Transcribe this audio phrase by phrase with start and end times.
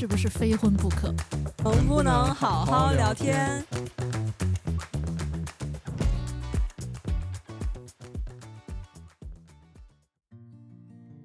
[0.00, 1.12] 是不是非婚不可？
[1.64, 3.60] 能不能好好聊天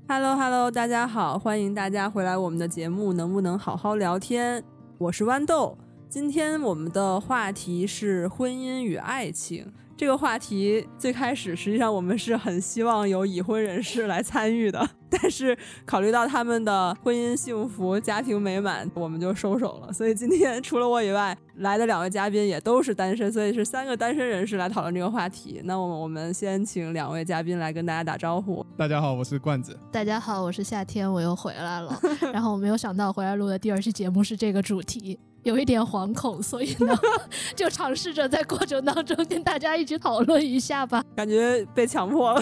[0.08, 4.64] ？Hello Hello，大家好，欢迎大家回来我们的节目，能不能好好聊天？
[4.98, 5.78] 我是豌豆，
[6.10, 9.72] 今天我们的话题是婚姻与爱情。
[10.04, 19.94] 这个话题最开始，实际上我们是很希望有已婚人士来参与的，但是考虑到他们的婚姻幸福、家庭美满，我们就收手了。
[19.94, 25.62] 所以今天除了我以外，来的两位嘉宾也都是单身，所以是三个单身人士来讨论这个话题。
[25.64, 28.62] 那我们我们先请两位嘉宾来跟大家打招呼。
[28.76, 29.80] 大家好，我是罐子。
[29.90, 31.98] 大家好，我是夏天，我又回来了。
[32.34, 35.18] 然后我没有想到回来录的第二期节目是这个主题。
[35.44, 36.98] 有一点惶恐，所以呢，
[37.56, 41.04] 就尝试着在过程当中跟大家一起讨论一下吧。
[41.16, 42.42] 感觉被强迫了，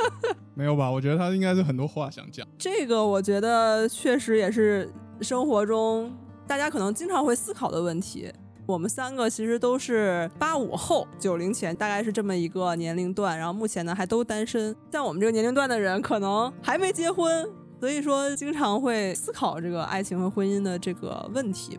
[0.54, 0.90] 没有吧？
[0.90, 2.46] 我觉得他应该是很多话想讲。
[2.58, 6.14] 这个我觉得确实也是生活中
[6.46, 8.30] 大家可能经常会思考的问题。
[8.66, 13.36] 我们三个其实都是八五后、九零前，大概是这么一个年龄段。
[13.36, 17.46] 然后目前呢还都单身，像我们这个年龄段的人，可能还没结婚，
[17.78, 21.78] 所以说经常会思考这个爱情和婚姻的这个问题。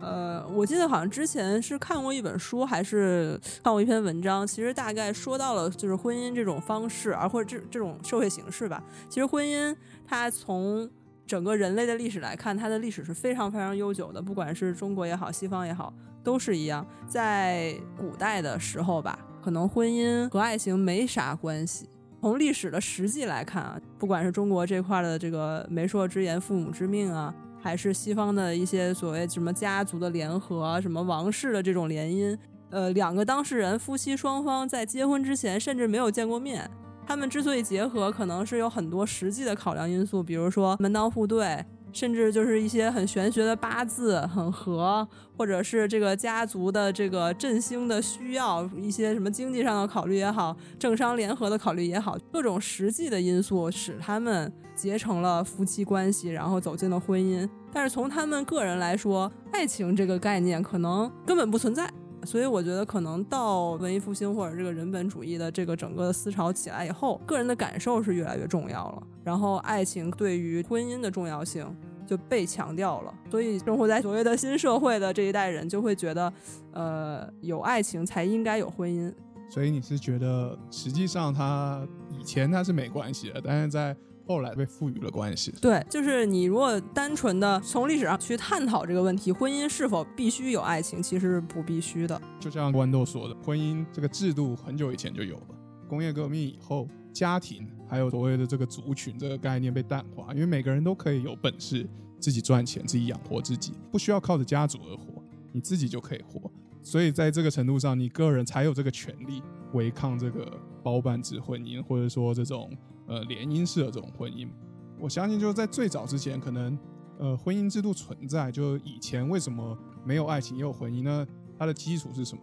[0.00, 8.82] 呃，我记得好像之前是看过一本书，还是看过一篇文章，其实大概说到了就是婚姻这种方式，而或者这这种社会形式吧。
[9.08, 10.88] 其实婚姻它从
[11.26, 15.92] 整个人类的历史来看，它的历史是非常非常悠久的，不管是中国也好，西方也好，
[16.24, 16.86] 都是一样。
[17.06, 21.88] 在古代的时候吧，可能婚姻和爱情没啥关系。
[22.22, 27.34] 从历史的实际来看啊，不管是中国这块的这个媒妁之言、父母之命啊。
[27.60, 32.36] 还是西方的一些所谓什么家族的联合，什么王室的这种联姻，
[32.70, 36.68] 呃，两个当事人夫妻双方在结婚之前甚至没有见过面，
[37.06, 41.64] 他们之所以结合，可能是有很多实际的考量因素，比如说门当户对。
[41.92, 45.06] 甚至就是一些很玄学的八字很合，
[45.36, 57.48] 或者是这个家族的这个振兴的需要，一些什么经济上的考虑也好，政商联合的考虑也好，各种实际的因素使他们结成了夫妻关系，然后走进了婚姻。
[57.72, 61.88] 但是从他们个人来说，爱情这个概念可能根本不存在。
[62.24, 69.02] 所以我觉得，可能到文艺复兴或者这个人本主义的这个整个的思潮起来以后，个人的感受是越来越重要了。
[69.24, 71.66] 然后，爱情对于婚姻的重要性
[72.06, 73.14] 就被强调了。
[73.30, 76.32] 所以，生活在所谓的新社会的这一代人就会觉得，
[76.72, 79.12] 呃，有爱情才应该有婚姻。
[79.48, 83.96] 所以，你是觉得实际上他以前他是没关系的，但是在。
[84.30, 92.22] 后来被赋予了关系，对，就是你如果单纯的从历史上去探讨这个问题，婚姻是否必须有爱情，其实是不必须的。
[92.38, 95.46] 就像豌豆说的，婚姻这个制度很久以前就有了，
[95.88, 101.84] 工业革命以后，家庭还有所谓的这个族群这个概念被淡化，因为每个人都可以有本事
[102.20, 105.20] 自己赚钱，自己养活自己，不需要靠着家族而活，
[105.50, 106.48] 你自己就可以活。
[106.84, 109.42] 所以在这个程度上，你个人才有这个权利
[109.72, 112.70] 违抗这个包办制婚姻，或者说这种。
[113.10, 114.48] 呃，联姻式的这种婚姻，
[114.96, 116.78] 我相信就是在最早之前，可能
[117.18, 121.26] 呃婚姻制度存在，就以前为什么没有爱情也有婚姻呢？
[121.58, 122.42] 它的基础是什么？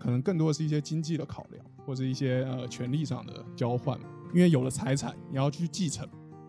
[0.00, 3.96] 可能更多的是一些经济的考量，或者一些呃权利上的交换。
[4.34, 6.04] 因为有了财产，你要去继承，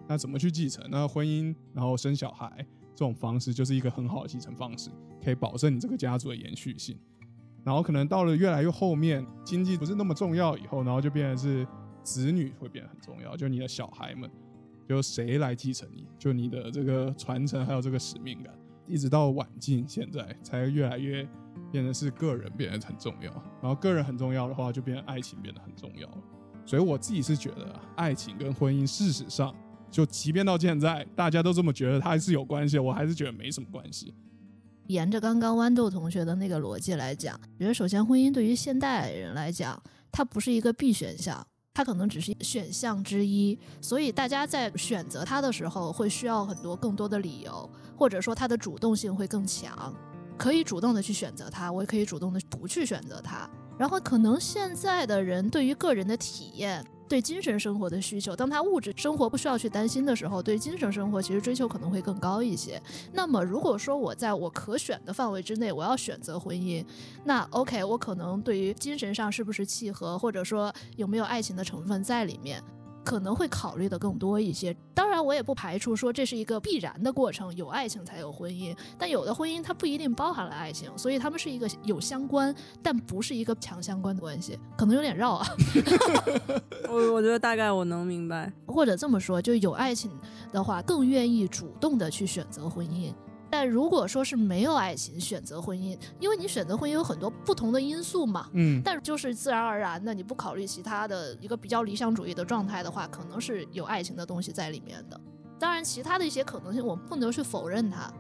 [0.08, 0.84] 那怎么去继承？
[0.90, 2.52] 那婚姻然后生小孩
[2.96, 4.90] 这种方式就是一个很好的继承方式，
[5.24, 6.98] 可以保证你这个家族的延续性。
[7.64, 11.68] 然后可能到了越来越后面，经济不是那么重要以后，然后就变成是。
[12.04, 14.30] 子女会变得很重要，就你的小孩们，
[14.88, 18.54] 就谁来继承你，就你的这个传承还有这个使命感，
[18.88, 21.28] 一直到晚近现在才越来越
[21.72, 23.32] 变得是个人变得很重要，
[23.62, 26.10] 然后个人很重要的话，就变爱情变得很重要。
[26.66, 29.54] 所以我自己是觉得，爱情跟婚姻事实上，
[29.92, 34.14] 就即便到现在大家都这么觉得，它还是有关系，我还是觉得没什么关系。
[34.88, 39.82] 沿着刚刚豌豆同学的那个逻辑来讲，我觉得首先婚姻对于现代人来讲，
[40.12, 41.46] 它不是一个必选项。
[41.76, 47.68] 它可能只是选项之一，所以大家在选择它的时候会需要很多更多的理由，
[47.98, 49.92] 或者说它的主动性会更强，
[50.38, 53.50] 可以主动的去选择它，我也可以主动的不去选择它。
[53.76, 56.86] 然后可能现在的人对于个人的体验。
[57.08, 62.82] 对精神生活的需求，当他物质生活不需要去担心的时候，对精神生活其实追求可能会更高一些。
[63.12, 66.84] 那么，如果说我在我可选的范围之内，我要选择婚姻，
[67.24, 72.64] 那 OK，我可能对于精神上是不是契合，或者说有没有爱情的成分在里面。
[73.04, 85.48] 可能会考虑的更多一些，当然我也不排除说这是一个必然的过程，有爱情才有婚姻，但有的婚姻它不一定包含了爱情，所以他们是一个有相关，但不是一个强相关的关系，可能有点绕啊。
[86.90, 90.12] 我我觉得大概我能明白，或者这么说，就有爱情
[90.52, 93.14] 的话，更愿意主动的去选择婚姻。
[93.54, 105.22] 但如果说是没有爱情选择婚姻，因为你选择婚姻有很多不同的因素嘛，嗯，但就是自然而然的，你不考虑其他的一个比较理想主义的状态的话，可能是有爱情的东西在里面的。
[105.60, 108.12] 当然，其他的一些可能性我们不能去否认它。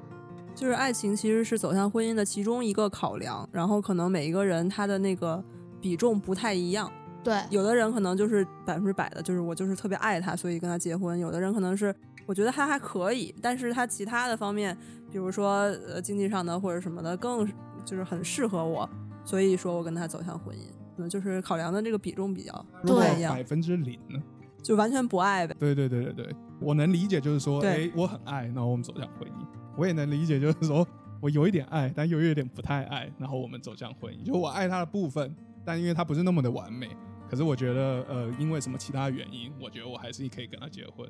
[0.53, 5.43] 就是爱情其实是走向婚姻的其中一个考量，然后可能每一个人他的那个
[5.81, 6.91] 比重不太一样。
[7.23, 11.95] 对，有的人可能就是百分之百的，就是我就是特别爱他，所以跟他结婚；有的人可能是
[12.27, 14.77] 我觉得他还可以，但是他其他的方面，
[15.13, 17.47] 比如说呃经济上的或者什么的，更
[17.85, 18.89] 就是很适合我，
[19.23, 20.61] 所以说我跟他走向婚姻。
[20.95, 24.19] 可能就是考量的这个比重比较不如果太一样百，分之零呢？
[24.63, 25.55] 就完全不爱呗。
[25.59, 29.47] 对对对对对，我能理解，就是说，对哎，我很爱，然后我们走向婚姻。
[29.77, 30.87] 我也能理解，就是说
[31.21, 34.23] 我有一点爱，但又有一点不太爱，然后我们走向婚姻。
[34.23, 36.89] 就我爱他的部分，但因为他不是那么的完美，
[37.29, 41.07] 可是我觉得，呃，因为什么其他原因，我觉得我还是可以跟他结婚。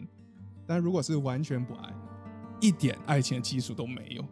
[0.65, 1.93] 但如果是完全不爱，
[2.63, 4.23] 一点爱情的基础都没有，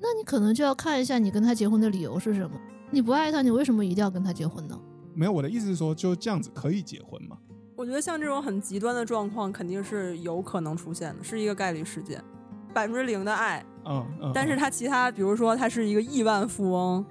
[0.00, 2.58] 那你可能就要看一下你跟他结婚的理由是什么。
[2.90, 4.80] 你不爱他，你为什么一定要跟他结婚呢？
[5.12, 7.36] 没有我的意思是说，就这样子可以结婚吗？
[7.76, 12.24] 我觉得像这种很极端的状况，肯定是有可能出现的，是一个概率事件。
[12.72, 14.32] 百分之零的爱，嗯嗯。
[14.34, 17.04] 但是嗯他其他，比如说他是一个亿万富翁，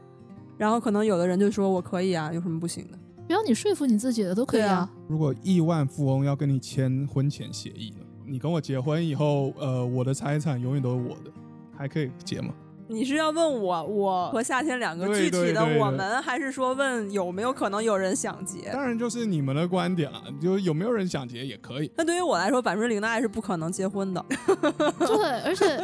[0.58, 2.98] 然后可能有的人就说我可以啊，有什么不行的？
[3.28, 4.92] 只要你说服你自己的都可以啊啊。
[5.08, 8.03] 如果亿万富翁要跟你签婚前协议呢？
[8.26, 11.32] 你跟我结婚以后，呃，我的财产永远都是我的，
[11.78, 12.54] 还可以结吗？
[12.88, 18.70] 你是要问我我和夏天两个具体的对对对我们，还是说问有没有可能有人想结？
[18.72, 21.92] 当然就是你们的观点了，就有没有人想结也可以。
[21.96, 24.26] 那对于我来说，百分之零的爱是不可能结婚的。
[25.00, 25.78] 对，而且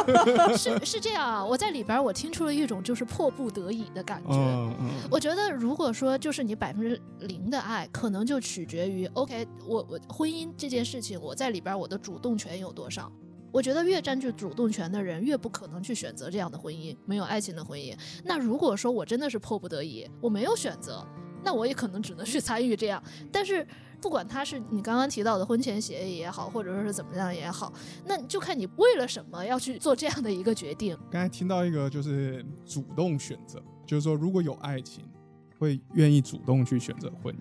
[0.56, 4.34] 是是这样啊，我在里边儿我听出了一种就是迫不得已的感觉。
[4.34, 13.10] 嗯嗯，我觉得，如果说就是你百分之零的爱，可能就取决于 OK，我我婚姻这件事情，我在里边儿我的主动权有多少。
[13.52, 17.94] 我觉得越占据主动权的人，越不可能去选择这样的婚姻，没有爱情的婚姻。
[18.24, 21.06] 那如果说我真的是迫不得已，我没有选择，
[21.44, 23.02] 那我也可能只能去参与这样。
[23.30, 23.66] 但是
[24.00, 27.72] 不管他是你刚刚提到的婚前协议也好，或者说是怎么样也好，
[28.06, 30.96] 那就看你为了什么要去做这样的一个决定。
[31.10, 35.04] 刚才听到一个就是主动选择，就是说如果有爱情，
[35.58, 37.38] 会愿意主动去选择婚姻。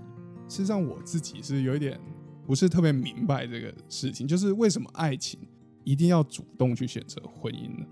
[0.50, 1.98] 事实上，我自己是有一点
[2.46, 5.40] 不是特别明白这个事情，就是为什么爱情
[5.92, 7.86] 一定要主动去选择婚姻呢？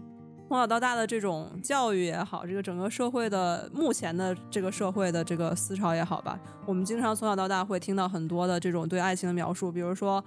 [0.48, 10.24] 从小到大的这种教育也好，这个整个社会的目前的这个社会的这个思潮也好吧，我们经常从小到大会听到很多的这种对爱情的描述，比如说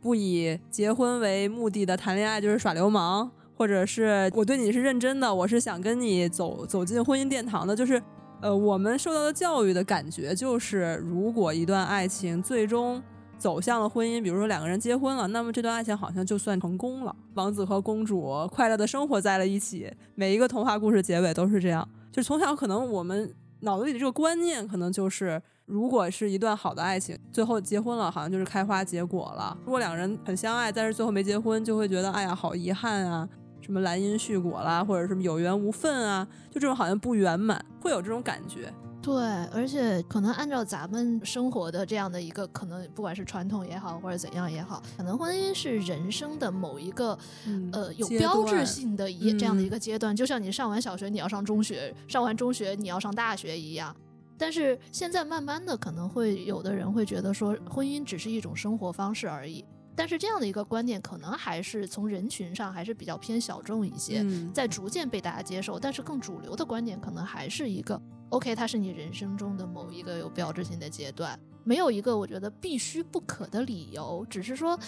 [0.00, 8.00] 不以结婚为目的的谈恋爱就是耍流氓，或者是我对你是认真的，我是想跟你走走进婚姻殿堂的，就是
[8.40, 13.02] 呃，我们受到的教育的感觉就是，如果一段爱情最终
[13.38, 19.92] 走向了婚姻，比如说两个人结婚了，那么这段爱情好像就算成功了，王子和公主快乐的生活在了一起。
[20.14, 29.56] 每一个童话故事结尾都是这样，就是从小可能我们脑子里的这个观念，可能就是如果是一段好的爱情，最后结婚了，好像就是开花结果了。
[29.64, 33.28] 如果两个人很相爱，但是最后没结婚，就会觉得哎呀好遗憾啊。
[33.62, 38.72] 什么兰因絮果啦，或者什么有缘无分啊，就这种好像不圆满，会有这种感觉。
[39.06, 39.22] 对，
[39.52, 47.16] 而且可能按照咱们生活的这样的一个，可能不管是传统也好，或者怎样也好，可能婚姻是人生的某一个
[47.46, 53.94] 嗯呃有标志性的一这样的一嗯个阶段，就像你上完小学你要上中学，上完中学你要上大学一样。
[54.36, 59.64] 但是现在慢慢的，可能会有的人会觉得说，婚姻只是一种生活方式而已。
[59.94, 64.20] 但是这样的一个观念，可能还是从人群上还是比较偏小众一些。
[64.22, 67.98] 嗯，在逐渐被大家接受，但是更主流的观点可能还是一个
[68.30, 74.78] OK，它是你人生中的某一个有标志性的阶段，没有一个我觉得必须不可的理由，只是说，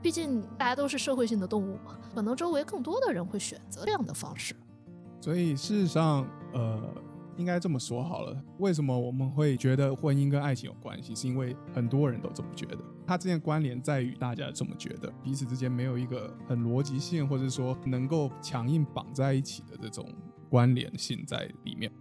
[0.00, 4.56] 毕竟大家都是社会性的动物嘛，可能周围更多的人会选择这样的方式。
[5.20, 6.94] 所以事实上，呃，
[7.36, 8.34] 应该这么说好了。
[8.58, 11.14] 为什么我们会觉得婚姻跟爱情有关系？
[11.14, 12.78] 是因为很多人都这么觉得。
[13.06, 20.08] 它之间关联在于大家这么觉得，彼此之间没有一个很逻辑性，或者说能够强硬绑在一起的这种
[20.48, 21.92] 关联性在里面。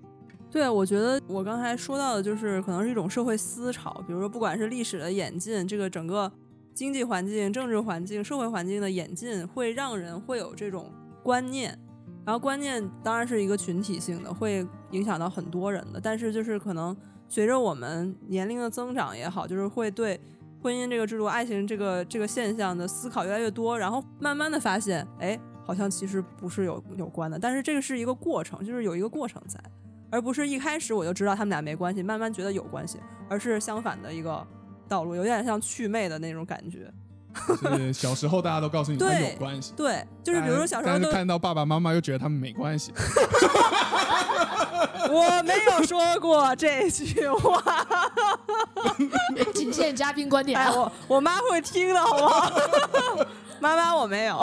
[0.56, 6.32] 对，我觉得我刚才说到的，就是可能是一种社会思潮，比如说不管是历史的演进，这个整个
[6.74, 10.90] 经济环境、政治环境、社会环境的演进，会让人会有这种
[11.22, 11.78] 观念。
[12.26, 16.00] 然后观念当然是一个群体性的，会影响到很多人的。
[16.00, 16.96] 但是就是可能
[17.28, 20.18] 随着我们年龄的增长也好，就是会对
[20.64, 27.38] 婚姻这个制度、爱情这个这个现象的思考越来越多，然后慢慢的发现，哎，好像其实不是有有关的。
[27.38, 29.60] 但是这个是一个过程，就是有一个过程在。
[30.10, 34.46] 而不是一开始我就知道他们俩没关系，慢慢觉得有关系，而是相反的一个
[34.88, 36.92] 道路，有点像祛魅的那种感觉。
[37.76, 42.94] 是小时候大家都告诉你 们对有关系，对，就是比如说小时候都看到爸爸妈妈又觉得他们没关系，
[45.12, 47.62] 我没有说过这句话，
[49.54, 50.72] 仅限嘉宾观点哎，啊。
[50.74, 52.50] 我我妈会听的，好不好？
[53.66, 54.38] 妈妈，我没有，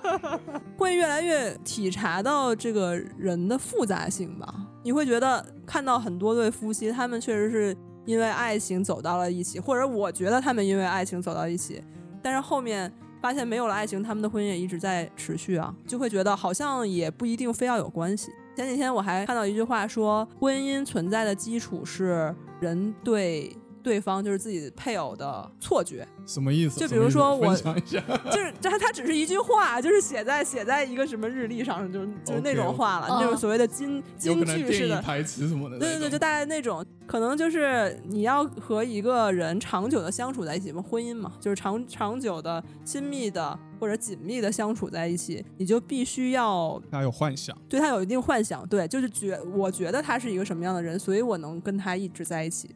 [0.76, 4.54] 会越来越体察到这个人的复杂性吧。
[4.82, 11.82] 你会觉得看到很多对夫妻，他们确实是因为爱情走到了一起，或者我觉得他们因为爱情走到一起，
[12.22, 18.30] 但是后面发现没有了爱情，他们的婚姻也一直在持续啊，就会觉得好像也不一定非要有关系。
[18.54, 26.80] 前几天我还看到一句话说，婚姻存在的基础是人对对方，就是自己配偶的错觉，什么意思？
[26.80, 35.00] 就比如说我 就是这他只是一句话，就是写在写在一个什么日历上，就是就是那种话了，哦那种所谓的金有金可能电句式的。
[35.00, 52.68] 台词什么的，对对对，就大概那种，可能就是你要和一个人长久的相处在一起嘛，婚姻嘛，就是长长久的、亲密的或者紧密的相处在一起，你就必须要他有幻想，对他有一定幻想，对，就是觉我觉得他是一个什么样的人，所以我能跟他一直在一起。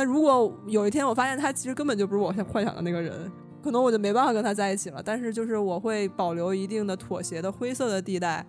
[0.00, 3.30] 但如果有一天我发现他其实根本就不是我想幻想的那个人，
[3.62, 5.02] 可能我就没办法跟他在一起了。
[5.04, 8.46] 但是就是我会保留一定的妥协的灰色的地带，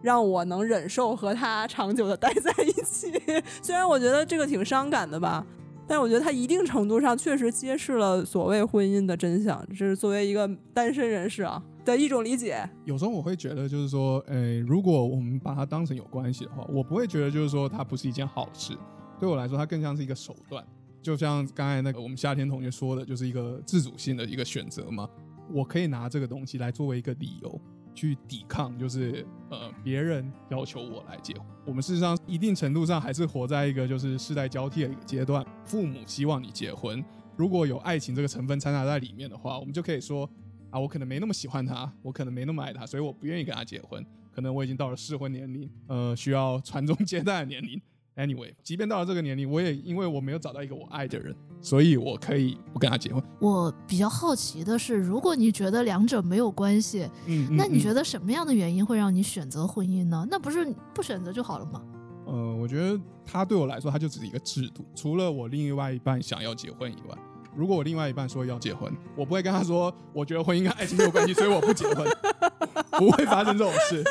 [0.00, 3.12] 让我能忍受和他长久的待在一起。
[3.60, 5.44] 虽然我觉得这个挺伤感的吧，
[5.88, 9.60] 但我觉得他一定程度上确实揭示了所谓婚姻的真相。
[9.70, 12.64] 这是作为一个单身人士啊的一种理解。
[12.84, 18.72] 有时候我会觉得，就是说，诶，如果我们把它当成有关系的话，我不会觉得就是说它不是一件好事。
[19.18, 20.64] 对我来说，它更像是一个手段。
[21.02, 25.08] 就像刚才那个我们夏天同学说的，就是一个自主性的一个选择嘛。
[25.52, 27.60] 我可以拿这个东西来作为一个理由
[27.94, 31.44] 去抵抗，就是呃别人要求我来结婚。
[31.66, 37.04] 我们事实上一定程度上还是活在一个就是世代交替的一个阶段，父母希望你结婚，
[37.36, 40.28] 如果有爱情这个成分掺杂在里面的话，我们就可以说
[40.70, 44.04] 啊，我可能没那么喜欢他，我可能没那么爱他，所以我不愿意跟他结婚。
[44.30, 47.78] 可能我已经到了适婚年龄，呃，需要传宗接代的年龄。
[48.16, 53.22] Anyway，即便到了这个年龄，我也因为我没有找到一个我爱的人，所以我可以不跟他结婚。
[53.40, 57.94] 我比较好奇的是，如果你觉得两者没有关系，嗯，嗯那你觉得？
[57.94, 60.26] 得什么样的原因会让你选择婚姻呢？
[60.30, 61.82] 那不是不选择就好了吗？
[62.26, 64.84] 呃，我觉得他对我来说，他就只是一个制度。
[64.94, 67.16] 除了我另外一半想要结婚以外，
[67.54, 72.06] 如果我另外一半说要结婚，我不会跟他说，我觉得婚姻跟爱情没有关系，所以我不结婚，
[72.98, 74.02] 不会发生这种事。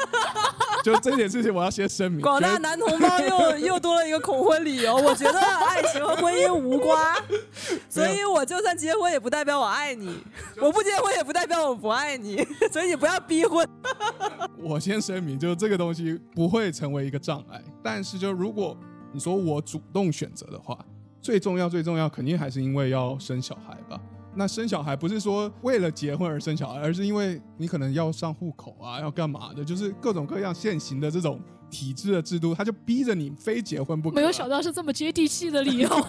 [0.84, 4.96] 就这件事情，我要先声明，广大男同胞又 又多了一个恐婚理由。
[4.96, 7.16] 我觉得爱情和婚姻无关，
[7.90, 10.24] 所以我就算结婚也不代表我爱你，
[10.60, 13.68] 我不结婚也不代表我不爱你，所以你不要逼婚。
[14.58, 17.62] 我先声明，就是这个东西不会成为一个障碍。
[17.84, 18.78] 但是，就如果
[19.12, 20.78] 你说我主动选择的话，
[21.22, 24.00] 最重要、最重要，肯定还是因为要生小孩吧。
[24.36, 34.18] 那生小孩不是说为了结婚而生小孩，而是因为你可能要上户口啊，要干嘛的，就是各种各样现行的这种体制的制度，他就逼着你非结婚不可、啊。
[34.18, 35.90] 没有想到是这么接地气的理由。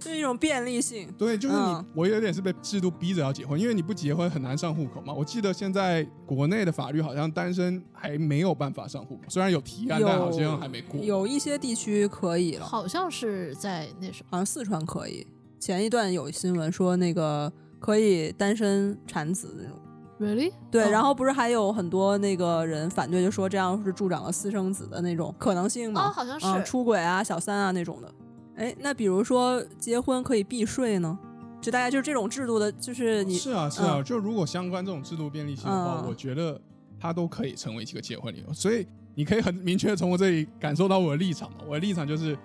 [0.00, 1.10] 是一种便利性。
[1.16, 5.14] 对，就是你，嗯我有点是被制度逼着要结婚，因为你不结婚很难上户口嘛。
[5.14, 11.00] 我记得现在国内的法律好像单身还没有办法上户口，虽然有提案，但好像还没过。
[11.00, 15.26] 有一些地区可以了，好像是在那什么，好像四川可以。
[15.64, 19.80] 前一段有新闻说那个可以单身产子那种。
[20.20, 20.52] really？
[20.70, 26.06] 对，哦然后不是还有很多那个人反对，就说这样是助长了私生子的那种可能性吗？
[26.06, 28.14] 哦，好像是、啊，出轨啊、小三啊那种的。
[28.56, 31.18] 哎，那比如说结婚可以避税呢？
[31.62, 36.60] 就大家就是这种制度的，就是你是啊，是啊，嗯就如果相关这种制度便利性的话，嗯我觉得
[37.00, 38.52] 它都可以成为一个结婚理由。
[38.52, 41.60] 所以你可以很明确的从我这里感受到我的立场嘛。
[41.66, 42.36] 我的立场就是，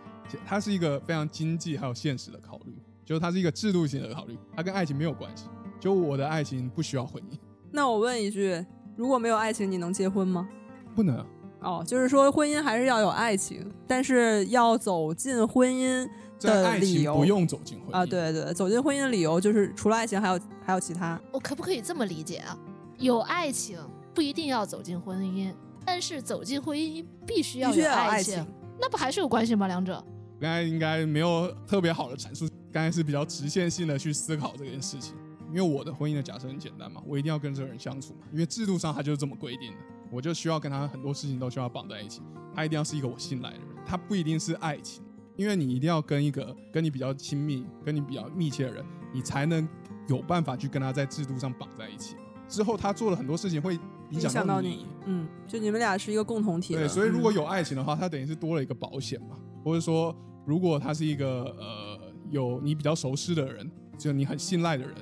[0.46, 2.74] 它是一个非常经济还有现实的考虑，
[3.10, 5.46] 就是它是一个制度性的考虑，它跟爱情没有关系。
[5.80, 7.40] 就我的爱情不需要婚姻，
[7.72, 8.64] 那我问一句，
[8.96, 10.48] 如果没有爱情，你能结婚吗？
[10.94, 11.26] 不能啊。
[11.62, 21.20] 哦，就是说婚姻还是要有爱情，但是要走进婚姻在的理由爱情不用走进婚姻啊，，对对，走进婚姻的理由就是除了爱情还有还有其他。
[21.34, 22.56] 我可不可以这么理解啊？
[23.00, 23.80] 有爱情
[24.14, 25.52] 不一定要走进婚姻，
[25.84, 28.46] 但是走进婚姻必须要有爱爱情
[28.80, 29.66] 那不还是有关系吗？
[29.66, 30.06] 两者？
[30.40, 35.16] 刚才应该没有特别好的阐述，刚才是比较直线性的去思考这件事情。
[35.52, 39.78] 因为我的婚姻的假设很简单嘛，我一定要跟这个人相处嘛，因为制度上它就是这么规定的，
[40.12, 42.22] 我就需要跟他很多事情都需要绑在一起，
[42.54, 45.04] 他一定要是一个我信赖的人，他不一定是爱情，
[45.36, 49.68] 因为你一定要跟一个跟你比较亲密、跟你比较密切的人，你才能
[50.08, 52.16] 有办法去跟他在制度上绑在一起。
[52.48, 56.76] 之后他做了很多事情会影影响到你，嗯，就你们俩是一个共同体。
[56.76, 61.89] 对，所以如果嗯有爱情的话，他等于是多了一个保险嘛，或者说，如果他是一个呃
[62.30, 64.96] 有你比较熟识的人，就你很信赖的人，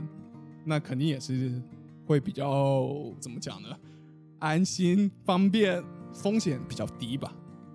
[0.66, 1.62] 那肯定也是
[2.06, 3.70] 会比较怎么讲呢？
[4.40, 7.34] 安心、方便、风险比较低吧。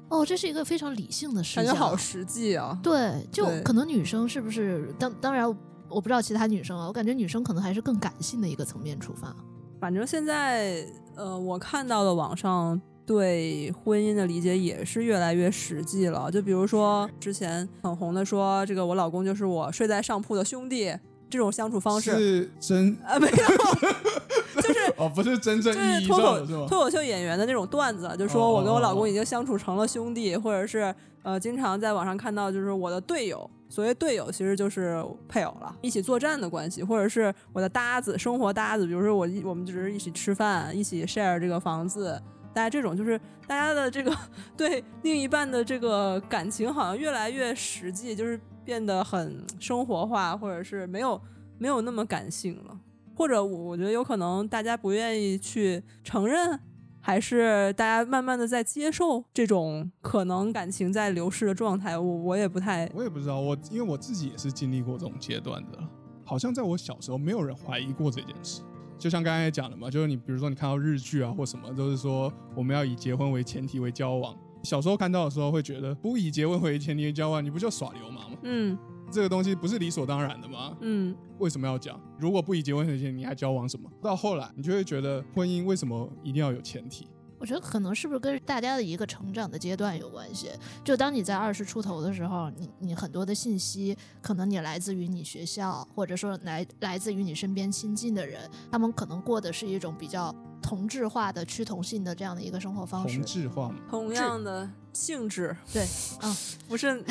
[0.09, 2.78] 哦，这是一个非常理性的视角，感觉好实际啊。
[2.82, 4.94] 对，就可能女生是不是？
[4.99, 5.49] 当当然，
[5.88, 9.35] 我不知道其他女生啊，我感觉女生可能还是更感性的一个层面出发。
[9.80, 16.30] 反正现在，呃，我看到的网上对婚姻的理解也是越来越实际了。
[16.30, 20.94] 就比如说之前很红的说，这个我老公就是我睡在上铺的兄弟，
[21.28, 26.66] 这种相处方式是真啊，没有，就是 哦，不是真正就是意义上的是吗？
[26.68, 33.49] 脱口秀演员的那种段子，就哦说我跟我老公已经相处成了兄弟，或者是呃，经常在网上看到就是我的队友。
[33.68, 38.87] 所谓队友，其实就是配偶了，一起作战的关系，或者是我的搭子，生活搭子。
[38.87, 42.21] 比如说我一我们只是一起吃饭，一起 share 这个房子，
[42.54, 44.16] 大家这种就是大家的这个
[44.56, 51.21] 对另一半的这个感情好像越来越实际，就是变得很生活化，或者是没有
[51.59, 52.78] 没有那么感性了。
[53.14, 56.59] 或者我我觉得有可能大家不愿意去承认，
[57.00, 65.78] 还是大家慢慢的在接受这种可能感情在流逝的状态，我我也不太我也不知道，我因为我自己也是经历过这种阶段的，
[66.25, 68.62] 好像在我小时候没有人怀疑过这件事。
[69.02, 74.32] 就像刚才讲的嘛，就是你比如说你看到日剧啊或什么，都是说我们要以结婚为前提为交往。
[74.62, 78.38] 小时候看到的时候会觉得，不以结婚为前提为交往，你不就耍流氓吗？
[78.44, 78.78] 嗯
[79.11, 80.76] 这个东西不是理所当然的吗？
[80.82, 82.00] 嗯为什么要讲？
[82.16, 83.90] 如果不以结婚为前提，你还交往什么？
[84.00, 87.09] 到后来你就会觉得婚姻为什么一定要有前提？
[87.42, 90.49] 我觉得可能是不是跟大家的一个成长的阶段有关系？
[90.84, 100.32] 就当你在二十出头的时候，你你很多的信息可能你来自于你学校，或者说来来自于你身边亲近的人，他们可能过的是一种比较
[100.62, 103.26] 同质化的趋同性的这样的一个生活方式同。
[103.26, 105.84] 质化嘛，同样的性质，对，
[106.22, 106.37] 嗯，
[106.68, 107.02] 不是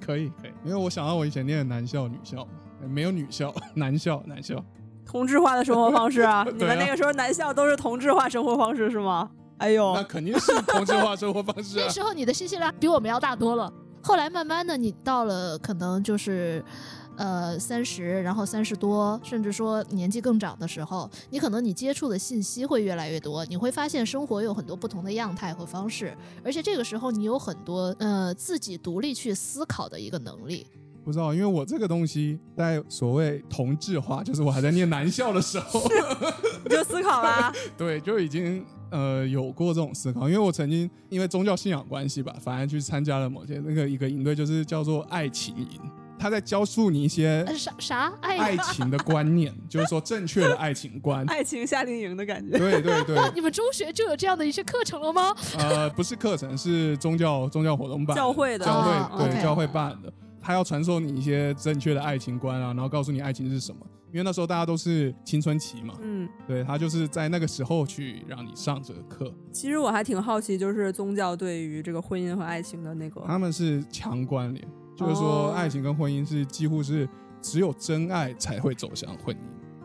[0.00, 0.52] 可 以可以。
[0.64, 2.48] 因为我想到我以前念的男校、女校，
[2.88, 4.64] 没有女校，男 校男校。
[5.16, 6.46] 同质化的生活方式啊！
[6.58, 9.30] 你们那个时候南校都是同质化生活方式是吗？
[9.56, 11.90] 哎呦那，肯定是同质化生活方式啊 那。
[11.90, 13.72] 时候你的信息量比我们要大多了。
[14.02, 16.62] 后来慢慢的，你到了可能就是，
[17.16, 26.14] 呃，三十，然后三十多，甚至说年纪更长的时候，你可能你接触的信息会越来越多，你会发现生活有很多不同的样态和方式，
[26.44, 30.66] 而且这个时候你有很多呃自己独立去思考的一个能力。
[31.06, 35.80] 不知道，因为我这个东西在所谓同质化， 就是我还在念男校的时候，
[36.64, 37.52] 你 就思考啦。
[37.78, 40.28] 对，就已经呃有过这种思考。
[40.28, 45.80] 因为我曾经因为宗教信仰关系吧，反而去参加了某些那个一个营队，就是叫做爱情营，
[46.18, 51.24] 他在教述你一些呃，啥啥爱爱情的观念，就是说正确的爱情观。
[51.26, 52.58] 爱情夏令营的感觉。
[52.58, 55.32] 对对对，你们中学就有这样的一些课程了吗？
[55.56, 60.12] 呃，不是课程，是宗教宗教活动办的教会的教会、啊对教会办的。
[60.46, 63.84] 他要传授你一些正确的爱情观啊，然后告诉你爱情是什么。
[64.12, 74.64] 因为那时候大家都是青春期嘛，嗯，对他就是在那个时候去让你上这个课，其实我还挺好奇，就是宗教对于这个婚姻和爱情的那个，他们是强关联，
[74.96, 77.08] 就是说哦爱情跟婚姻是几乎是
[77.42, 79.38] 只有真爱才会走向婚姻。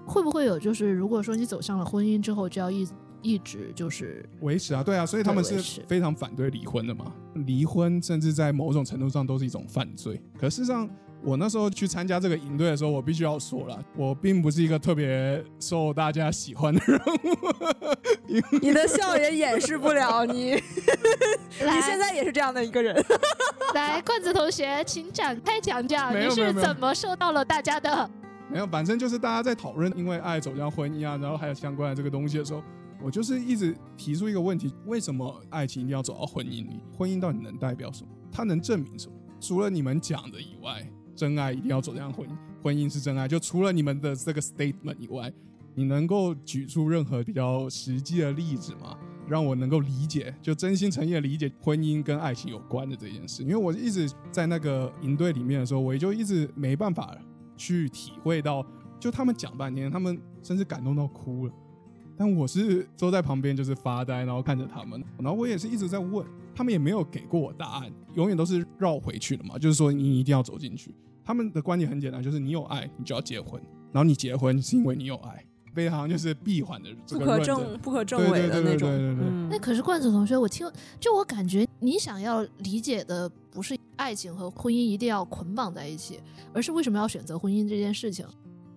[0.06, 2.88] 会不会有就是如果说你走向了婚姻之后，就要一
[3.22, 7.14] 一直就是维持啊，对啊，所以他们是非常反对离婚的嘛。
[7.46, 10.22] 离婚甚至在某种程度上都是一种犯罪。
[10.40, 10.90] 可事实上，
[11.24, 17.98] 我那时候去参加这个营队的时候，我必须要说了，我并不是一个特别受大家喜欢的人物。
[18.62, 20.54] 你的笑也掩饰不了你，
[21.60, 22.96] 你现在也是这样的一个人。
[23.76, 28.10] 来，罐子同学，请展开讲讲你是怎么受到了大家的
[28.50, 32.62] 没有，反正就是大家在讨论因为爱走向婚姻啊，然后还有相关的这个东西的时候，
[33.04, 36.80] 我就是一直提出一个问题：为什么爱情一定要走到婚姻里？
[36.96, 38.10] 婚姻到底能代表什么？
[38.32, 39.16] 它能证明什么？
[39.40, 43.28] 除了你们讲的以外，真爱一定要走向婚姻，婚姻是真爱。
[43.28, 45.32] 就除了你们的这个 statement 以外，
[45.74, 48.98] 你能够举出任何比较实际的例子吗？
[49.28, 53.44] 让我能够理解，就真心诚意的理解婚姻跟爱情有关的这件事。
[53.44, 57.18] 因为我一直在那个营队里面的时候，我也就一直没办法
[57.56, 58.66] 去体会到，
[59.00, 61.54] 就他们讲半天，他们甚至感动到哭了。
[62.22, 70.94] 但我是坐在旁边就是发呆，然后看着他们，然后我也是一直在问，他们也没有给过我答案，永远都是绕回去的嘛，就是说你一定要走进去。
[71.26, 73.60] 他们的观点很简单，就是你有爱，你就要结婚，
[73.92, 77.80] 然后你结婚是因为你有爱，非常就是闭环的这不可证。
[77.82, 78.88] 不可证伪的对对那种。
[78.88, 86.20] 对对对嗯那可是冠子同学，我听就我感觉你想要理解的不是爱情和婚姻一定要捆绑在一起，
[86.54, 88.24] 而是为什么要选择婚姻这件事情。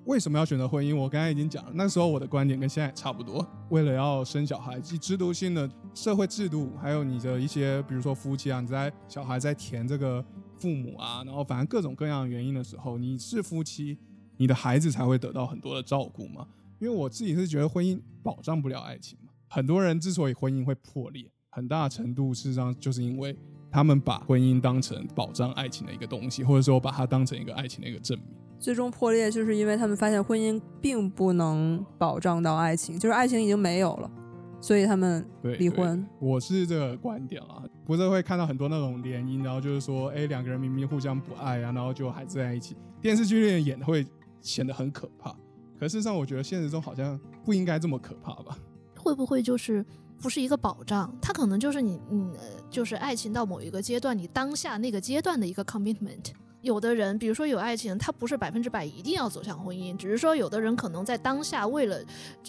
[0.06, 0.94] 为什么要选择婚姻？
[0.94, 3.46] 我刚才已经讲了，那时候我的观点跟现在差不多。
[3.70, 10.22] 为了要生小孩，制度性的社会制度，还有你的一些，比如说夫妻啊，你在小孩在填这个
[10.58, 13.98] 父母啊，然后反正各种各样原因的时候，你是夫妻，
[14.36, 16.46] 你的孩子才会得到很多的照顾嘛。
[16.80, 19.32] 因为我自己是觉得婚姻保障不了爱情嘛。
[19.48, 23.34] 很多人之所以婚姻会破裂，很大程度事实上就是因为
[23.70, 28.28] 他们把婚姻当成保障爱情的一个东西，或者说把它当成一个爱情的一个证明。
[28.64, 34.11] 最终破裂就是因为他们发现婚姻并不能保障到爱情，就是爱情已经没有了，
[34.59, 36.00] 所以他们离婚。
[36.00, 42.74] 对我是这个观点啊，不是会看到很多那种联姻，然后就是说，哎，两个人明明互相不爱啊，然后就还是在一起。
[43.03, 44.07] 电视剧里面演的会
[44.40, 45.31] 显得很可怕，
[45.79, 48.57] 可事实上我觉得现实中好像不应该这么可怕吧？
[48.96, 49.85] 会不会就是
[50.18, 51.14] 不是一个保障？
[51.20, 56.33] 它可能就是你，嗯，呃就是爱情到某一个阶段，你当下那个阶段的一个 commitment。
[56.64, 62.03] 有的人，比如说有爱情，他不是百分之百一定要走向婚姻，只是说有的人可能在当下为了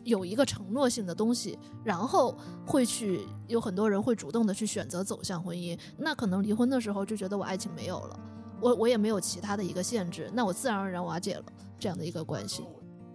[0.06, 2.34] 有一个承诺性的东西，然后
[2.66, 5.78] 会去有很多人会主动的去选择走向婚姻。
[5.98, 8.20] 那可能离婚的时候就觉得我爱情没有了，
[8.62, 11.44] 我我也没有其他的一个限制，那我自然而然瓦解了
[11.78, 12.64] 这样的一个关系。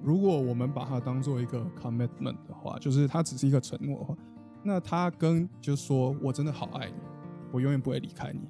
[0.03, 4.15] 如果我们把它当做一个 commitment 的话，就是它只是一个承诺的话，
[4.63, 6.97] 那它跟就是说我真的好爱你，
[7.53, 8.41] 我永远不会离开你，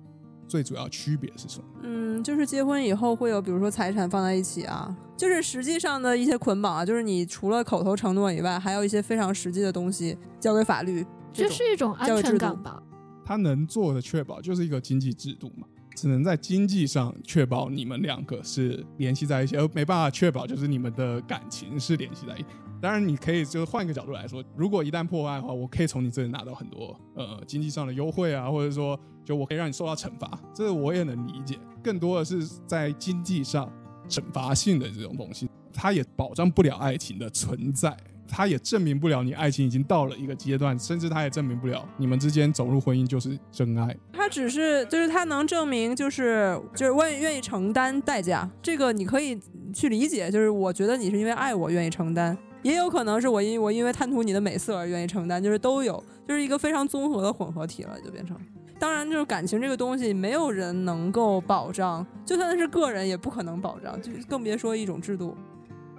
[0.51, 1.65] 最主要区别是什么？
[1.85, 12.83] 嗯，就是结婚以后会有，比如说财产放在一起啊，就是实际上的一些捆绑啊，就是你除了口头承诺以外，还有一些非常实际的东西交给法律，这是一种安全感吧？
[13.25, 22.47] 他能做的确保就是一个经济制度嘛，只能在经济上确保你们两个是联系在一起，而没办法确保就是你们的感情是联系在一起。
[22.81, 31.59] 当然，你可以就是换一个角度来说，如果一旦破坏的话，我可以从你这里拿到很多呃经济上的优惠啊，或者说就我可以让你受到惩罚，这个我也能理解。
[31.83, 33.71] 更多的是在经济上
[34.09, 37.97] 惩罚性的这种东西，它也保障不了爱情的存在。
[38.33, 43.93] 它也证明不了你爱情已经到了一个阶段，甚至它也证明不了你们之间走入婚姻就是真爱。
[44.13, 49.37] 它只是就是它能证明就是就是我也愿意承担代价，这个你可以
[49.75, 58.37] 去理解，就是我觉得你是因为爱我愿意承担，也有可能是我因我因为贪图你的美色而愿意承担，就是都有，就是一个非常综合的混合体了，就变成。
[58.79, 65.37] 当然，就是感情这个东西，没有人能够保障，就算是个人也不可能保障，就更别说一种制度。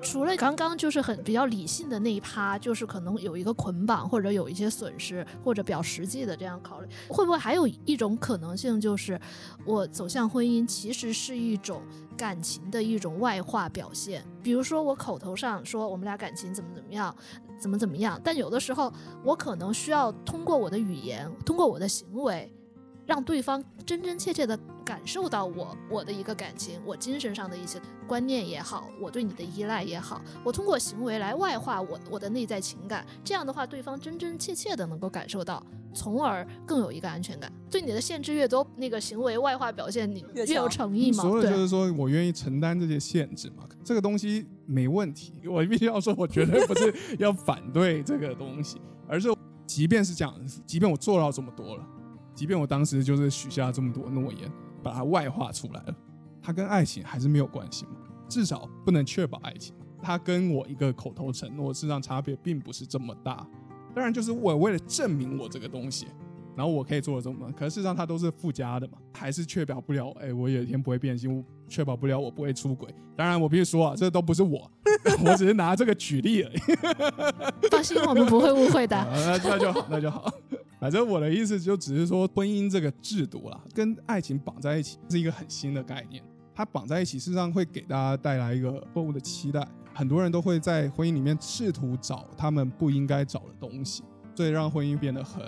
[0.02, 9.20] 除了刚刚就是很比较理性的那一趴，就是可能有一个捆绑，或者有一些损失，或者比较实际的这样考虑，会不会还有一种可能性，就是
[9.66, 11.82] 我走向婚姻其实是一种
[12.18, 14.26] 感情的一种外化表现？
[14.42, 17.16] 比如说我口头上说我们俩感情怎么怎么样，
[17.60, 18.92] 怎么怎么样，但有的时候
[19.24, 22.52] 我可能需要通过我的语言，通过我的行为。
[23.12, 35.62] 让对方真真切切的感受到我我的一个感情，我精神上的一些观念也好，我对你的依赖也好，我通过行为来外化我我的内在情感，这样的话，对方真真切切的能够感受到，
[35.94, 37.52] 从而更有一个安全感。
[37.70, 41.22] 对你的限制越多，那个行为外化表现你越越有诚意嘛？
[41.22, 45.34] 所以就是说我愿意承担这些限制嘛，这个东西没问题。
[45.46, 49.28] 我必须要说，我绝对不是要反对这个东西，而是
[49.68, 50.34] 即便是这样，
[50.66, 51.86] 即便我做到这么多了，
[52.34, 55.96] 即便我当时就是许下这么多诺言，把它外化出来了，
[56.42, 57.92] 它跟爱情还是没有关系嘛？
[58.30, 59.76] 至少不能确保爱情。
[60.02, 63.46] 它跟我一个口头承诺，事实上差别并不是这么大。
[63.94, 66.08] 当然，就是我为了证明我这个东西，
[66.56, 72.90] 然后我可以做的这么，可是事实上它都是附加的嘛，还是确保不了，哎，我有一天不会变心，确保不了我不会出轨。
[73.16, 74.72] 当然，我必须说啊，这都不是我，
[75.24, 76.60] 我只是拿这个举例而已。
[77.70, 78.98] 放心，我们不会误会的。
[79.14, 80.34] 那就好，那就好。
[80.82, 86.24] 反正我的意思就只是说，婚姻这个制度啦，跟爱情绑在一起是一个很新的概念。
[86.56, 89.64] 它绑在一起，事实上会给大家带来一个错误的期待。
[89.94, 94.02] 很多人都会在婚姻里面试图找他们不应该找的东西，
[94.36, 95.46] 所以让婚姻变得很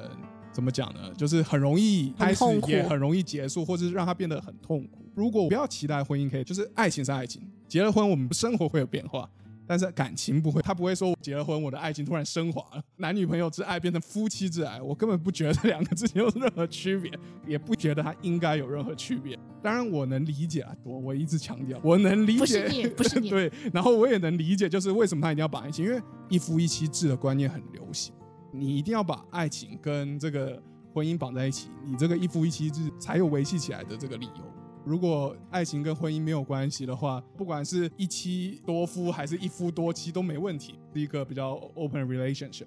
[0.51, 1.11] 怎么讲呢？
[1.17, 5.03] 就是很容易开始也很容易结束，或者是让它变得很痛苦。
[5.15, 9.27] 如果不要期待婚姻可以，就是爱情是爱情，结了婚我们生活会有变化，
[9.65, 17.11] 但是感情不会，他不会说我结了婚，我的爱情突然升华了， 男女朋友之爱变成夫妻之爱，我根本不觉得这两个之间有任何区别，
[17.47, 19.37] 也不觉得它应该有任何区别。
[19.61, 23.29] 当然，我能理解啊，我我一直强调，我能理解，不是你，不是你。
[23.31, 28.13] 对，然后我也能理解，就是为什么他一定要绑爱情，因为一夫一妻制的观念很流行，
[28.51, 30.61] 你一定要把爱情跟这个
[30.93, 34.52] 婚姻绑在一起，你这个一夫一妻制才有维系起来的这个理由。
[34.85, 42.65] 如果爱情跟婚姻没有关系的话，不管是一妻多夫还是一夫多妻都没问题，是一个比较 open relationship。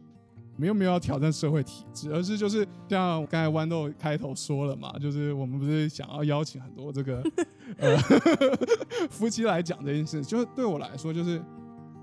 [0.59, 7.23] 没有没有要挑战社会体制，而是就是像刚才豌豆开头说了嘛，就是我们不是想要邀请很多这个
[7.77, 7.95] 呃
[9.11, 11.39] 夫妻来讲这件事，就是对我来说，就是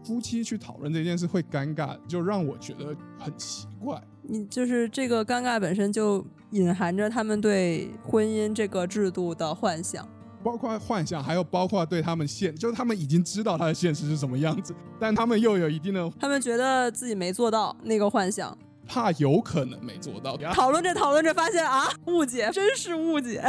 [0.04, 4.02] 夫妻去讨论这件事会尴尬，就让我觉得很奇怪。
[4.22, 10.08] 你就是这个尴尬本身就隐含着他们对婚姻这个制度的幻想。
[10.44, 20.36] 包括幻想，还有包括对他们现，就是他们已经知道他的现实是什么样子，但他们又有一定的他们觉得自己没做到那个幻想，怕有可能没做到。
[20.54, 23.42] 讨论着讨论着发现啊，误解，真是误解。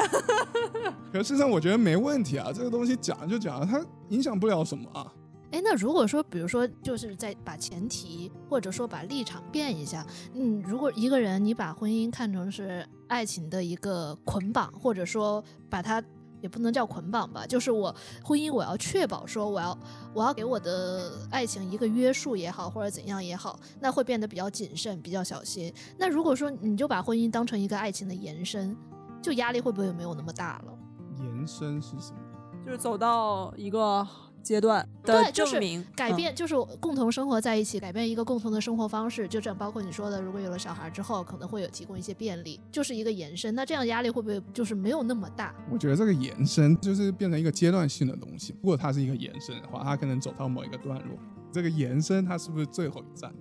[1.12, 5.12] 可事实上，我觉得没问题啊，这个东西讲就讲，它影响不了什么啊。
[5.54, 15.40] 哎，那如果说，比如说，就是在把前提或者说把立场变一下，嗯，如果一个人你把婚姻看成是爱情的一个捆绑，或者说
[15.70, 16.02] 把它
[16.40, 19.78] 也不能叫捆绑吧，就是我婚姻我要确保说我要
[20.12, 25.72] 我要给我的爱情一个约束也好，或者怎样也好，那会变得比较谨慎，比较小心。
[25.96, 28.76] 那如果说你就把婚姻当成一个爱情的延伸，
[29.22, 30.76] 就压力会不会没有那么大了？
[31.22, 32.18] 延伸是什么？
[32.66, 34.04] 就是走到一个。
[34.44, 43.54] 阶段的证明，改变就是共同生活在一起，改变一个共同的生活方式，就这样包括你说的，如果有了小孩之后，可能会有提供一些便利，就是一个延伸。
[43.54, 45.54] 那这样压力会不会就是没有那么大？
[45.70, 48.54] 我觉得这个延伸就是变成一个阶段性的东西。
[48.62, 51.18] 如果它是一个延伸的话，它可能走到某一个段落，
[51.50, 53.32] 这个延伸它是不是最后一站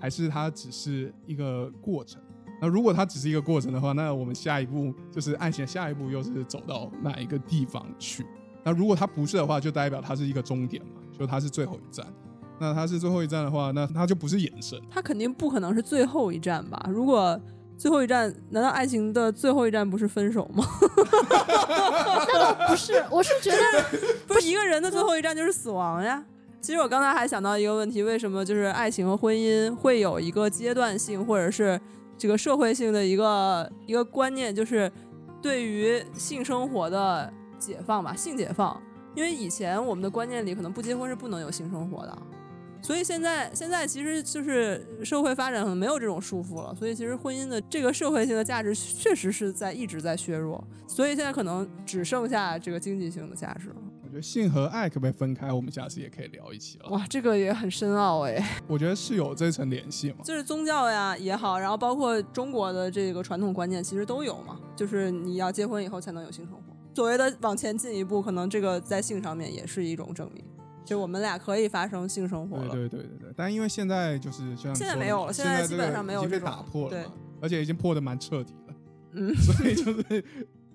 [0.00, 2.20] 还是它只是一个过程？
[2.60, 8.24] 那如果它只是一个过程的话，那我们下一步就是爱情下一步又是走到哪一个地方去？
[8.66, 12.04] 那如果它不是的话，就代表它是一个终点嘛，就它是最后一站。
[12.58, 14.76] 那它是最后一站的话，那它就不是延伸。
[14.90, 16.84] 它肯定不可能是最后一站吧？
[16.90, 17.40] 如果
[17.78, 20.66] 最后一站，难道爱情的最后一站不是分手吗？
[22.26, 23.84] 那倒不是，我是觉得，
[24.26, 26.24] 不是一个人的最后一站就是死亡呀。
[26.60, 31.80] 其实我刚才还想到一个问题，为什么就是爱情和婚姻会有一个阶段性，或者是
[32.18, 34.90] 这个社会性的一个一个观念，就是
[35.40, 37.32] 对于性生活的。
[37.58, 38.80] 解放吧，性解放。
[39.14, 42.18] 因为以前我们的观念里，可能不结婚是不能有性生活的，
[42.82, 53.76] 所以现在现在其实就是社会发展可能没有这种束缚了，所以其实婚姻的这个社会性的价值确实是在一直在削弱，所以现在可能只剩下这个经济性的价值了。
[54.02, 55.50] 我觉得性和爱可不可以分开？
[55.50, 56.90] 我们下次也可以聊一起了。
[56.90, 58.60] 哇，这个也很深奥哎。
[58.68, 66.75] 我觉得是有这层联系嘛，就是宗教呀也好，然后包括中国的这个传统观念其实都有嘛，就是你要结婚以后才能有性生活。
[66.96, 70.42] 所谓的往前进一步，可能这个在性上面也是一种证明，
[70.82, 72.70] 就我们俩可以发生性生活了。
[72.70, 73.32] 对对对对对。
[73.36, 77.04] 但因为现在就是像现在没有了，现在基本上没有被打破了，对，
[77.42, 78.74] 而且已经破的蛮彻底了。
[79.12, 80.24] 嗯，所以就是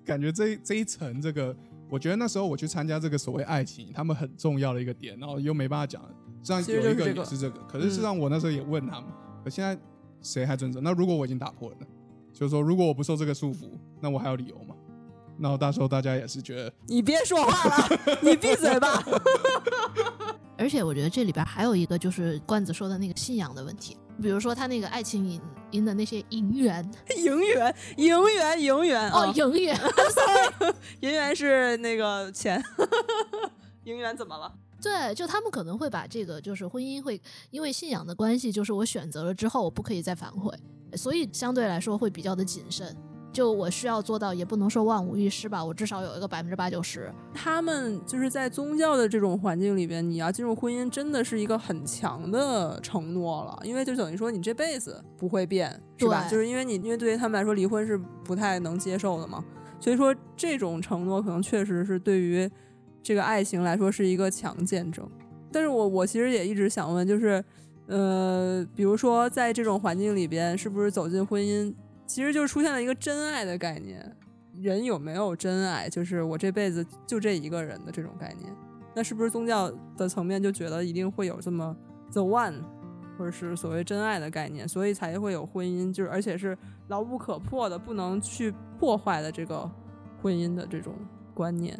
[0.04, 1.56] 感觉这这一层这个，
[1.90, 6.00] 我觉得那时候我去参加这个所谓爱情，他们很重要的一个点，然后又没办法讲，
[6.44, 9.10] 实际上有一个也是这个，可是事实上我那时候也问他们，
[9.42, 9.76] 可现在
[10.20, 10.80] 谁还遵守？
[10.80, 11.86] 那如果我已经打破了呢？
[12.32, 13.68] 就是说如果我不受这个束缚，
[14.00, 14.76] 那我还有理由吗？
[15.38, 19.02] 然后到时候大家也是觉得你别说话了， 你闭嘴吧。
[20.58, 25.40] 而且我觉得这里边还有一个就是罐子说的那个信仰的问题，比如说他那个爱情引
[25.72, 29.76] 引的那些银元，银元，银元，银元哦，银元，
[30.14, 32.62] sorry，银元是那个钱，
[33.84, 34.52] 银元怎么了？
[34.80, 40.56] 对，就他们可能会把这个就是婚姻会因为信仰的关系，就是我选择了之后我不可以再反悔，
[40.94, 42.96] 所以相对来说会比较的谨慎。
[43.32, 47.10] 就我需要做到，也不能说万无一失吧，我至少有一个百分之八九十。
[47.32, 56.28] 他们就是在宗教的这种环境里边，你要进入婚姻，真的是一个很强的承诺了，因为就等于说你这辈子不会变，是吧？
[56.28, 59.42] 就是因为你，因为对于他们来说，离婚是不太能接受的嘛，
[59.80, 62.48] 所以说这种承诺可能确实是对于
[63.02, 65.08] 这个爱情来说是一个强见证。
[65.50, 67.42] 但是我我其实也一直想问，就是
[67.86, 71.74] 呃，比如说在这种环境里边，是不是走进婚姻？
[72.06, 74.16] 其实就是出现了一个真爱的概念，
[74.60, 78.54] 人有没有真爱，就是我这辈子就这一个人的这种概念。
[78.94, 81.74] 那是不是宗教的层面就觉得一定会有这么
[82.12, 82.60] the one，
[83.16, 86.56] 或者是所谓真爱的概念，所以才会有婚姻，就是而且是
[86.88, 89.70] 牢不可破的，不能去破坏的这个
[90.20, 90.94] 婚姻的这种
[91.32, 91.78] 观念。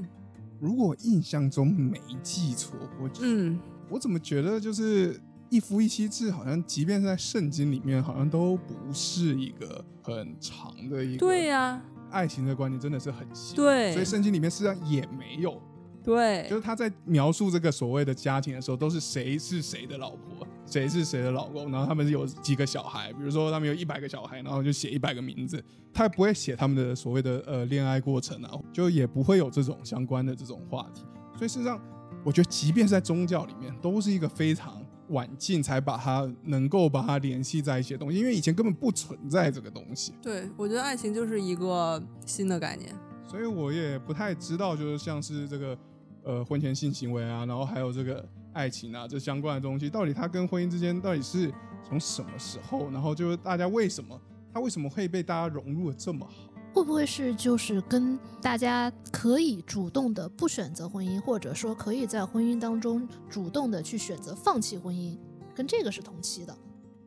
[0.59, 5.21] 如果印象中没记错，我嗯，我怎么觉得就是。
[5.51, 11.19] 一夫一妻制好像，即便是在圣经里面，好像都不是一个很长的一个。
[11.19, 13.57] 对呀，爱情的观念真的是很细。
[13.57, 15.61] 对，所以圣经里面实际上也没有。
[16.05, 31.05] 对，就是他在描述这个所谓的家庭的时候，都是谁是谁的老婆，谁是谁的老公，然后他们有几个小孩，比如说他们有一百个小孩，然后就写一百个名字，他也不会写他们的所谓的呃恋爱过程啊，就也不会有这种相关的这种话题。
[31.37, 31.81] 所以事实上，
[32.25, 34.82] 我觉得即便是在宗教里面，都是一个非常。
[35.13, 40.13] 晚近才把它能够把它联系在一些东西，因为以前根本不存在这个东西。
[40.21, 42.93] 对，我觉得爱情就是一个新的概念，
[43.27, 45.79] 所以我也不太知道，就是像是这个
[46.25, 54.21] 呃婚前性行为啊，然后还有这个爱情啊这相关的东西，到底它跟婚姻之间到底是从什么时候，然后就是大家为什么
[54.53, 56.52] 它为什么会被大家融入的这么好？
[56.73, 65.19] 会不会是就是跟大家可以主动的不选择婚姻，或者说可以在婚姻当中主动的去选择放弃婚姻，
[65.55, 66.57] 跟这个是同期的？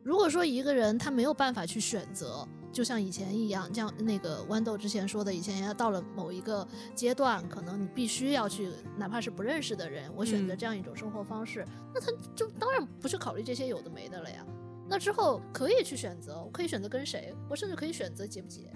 [0.04, 14.46] 如果说一个人他没有办法去选择，就像以前一样，像那个豌豆之前说的，以前要到了某一个阶段，可能你必须要去，哪怕是不认识的人，我选择这样一种生活方式，那他就当然不去考虑这些有的没的了呀。
[14.88, 18.72] 那之后可以去选择，我可以选择跟谁，我甚至可以选择结不结。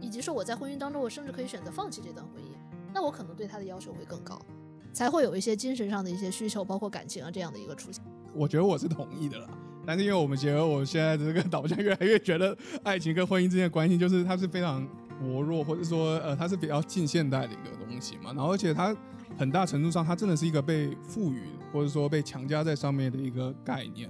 [0.00, 2.46] 以及说我在婚姻当中，我甚至可以选择放弃这段婚姻，
[2.92, 4.40] 那我可能对他的要求会更高，
[4.92, 8.02] 才会有一些精神上的一些需求，包括感情啊这样的一个出现。
[8.34, 9.48] 我觉得我是同意的啦，
[9.86, 14.86] 但是因为我们结合我现在的这个导向，越来越觉得爱情跟婚姻之间的关系，就是它是非常
[15.20, 18.32] 薄弱，或者说呃它是比较近现代的一个东西嘛。
[18.32, 18.96] 然后而且它
[19.36, 24.08] 很大程度上，它真的是一个被赋予或者说被强加在上面的一个概念，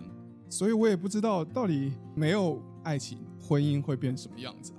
[0.48, 4.72] 所以我也不知道到底没有爱情婚姻会变什么样子。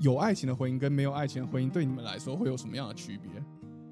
[0.00, 3.30] 有爱情的婚姻跟没有爱情的婚姻，对你们来说会有什么样的区别？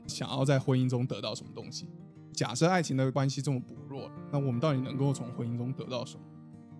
[0.06, 1.88] 想要在婚姻中得到什么东西？
[2.32, 6.22] 假设爱情的关系这么薄弱，那我们到底能够从婚姻中得到什么？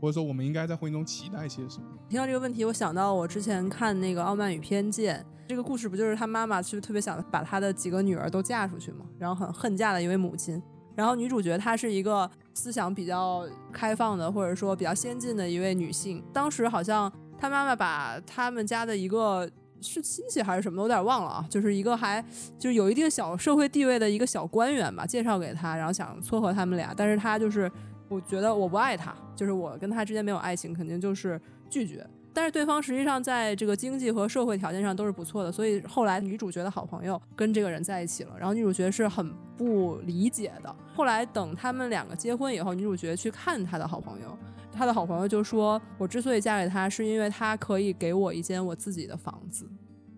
[0.00, 1.86] 或者说，我们应该在婚姻中期待些什么？
[2.08, 10.60] 听到这个问题，我想到我之前看那个《傲慢与偏见》这个故事，不就是他妈妈其实特别想把他的几个女儿都嫁出去嘛，然后很恨嫁的一位母亲。
[10.96, 16.22] 然后女主角她是一个思想比较开放的，或者说比较先进的一位女性。
[16.32, 17.12] 当时好像。
[17.42, 19.50] 他妈妈把他们家的一个
[19.80, 22.24] 是亲戚还是什么，我有点忘了啊，就是一个还
[22.56, 27.68] 就是有一定小社会地位的一个小官员吧，介绍给他，然后想撮合他们俩，但是他就是
[28.08, 32.06] 我觉得我不爱他，就是我跟他之间没有爱情，肯定就是拒绝。
[32.32, 40.72] 但是对方实际上在这个经济和社会条件上都是不错的，所以后来女主角的好朋友跟这个人在一起了，然后女主角是很不理解的。
[40.94, 44.38] 后来等他们两个结婚以后，女主角去看他的好朋友。
[44.72, 49.68] 他的好朋友就说：“我之所以嫁给他，是因为他可以给我一间我自己的房子，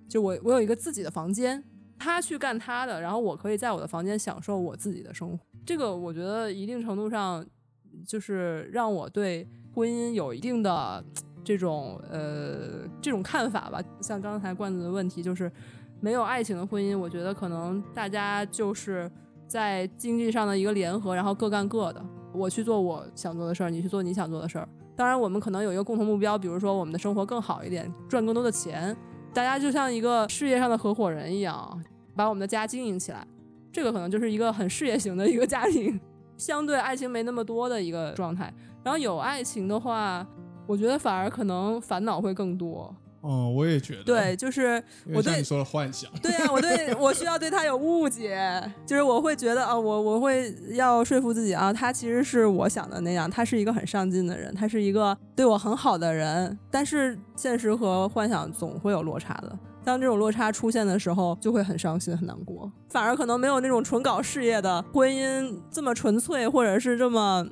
[0.09, 1.63] 就我我有一个自己的房间，
[1.99, 5.45] 他去干他的，然后我可以在我的房间享受我自己的生活。
[5.67, 7.45] 这个我觉得一定程度上
[8.07, 11.05] 就是让我对婚姻有一定的
[11.43, 13.83] 这种呃这种看法吧。
[14.01, 15.51] 像刚才罐子的问题，就是
[16.01, 19.11] 没有爱情的婚姻，我觉得可能大家就是
[19.49, 24.69] 在经济上的一个联合，然后各干各的。”我去做我想做的事儿，你去做你想做的事儿。
[24.97, 28.97] 当然，我们可能有一个共同目标，比如说我们的生活更好一点，赚更多的钱。
[29.33, 31.83] 大家就像一个事业上的合伙人一样，
[32.15, 33.27] 把我们的家经营起来。
[33.73, 35.99] 这个可能就是一个很事业型的一个家庭，
[36.37, 38.53] 相对爱情没那么多的一个状态。
[38.85, 40.25] 然后有爱情的话，
[40.67, 42.95] 我觉得反而可能烦恼会更多。
[43.27, 44.83] 哦，我也觉得，对，就是
[45.15, 48.39] 我对你说的幻想，对啊，我对我需要对他有误解，
[48.85, 67.47] 就是我会觉得啊，我我会要说服自己啊，他其实是我想的那样，他是一个很上进的人，他是一个对我很好的人，但是现实和幻想总会有落差的，当这种落差出现的时候，就会很伤心很难过，反而可能没有那种纯搞事业的婚姻这么纯粹，或者是这么。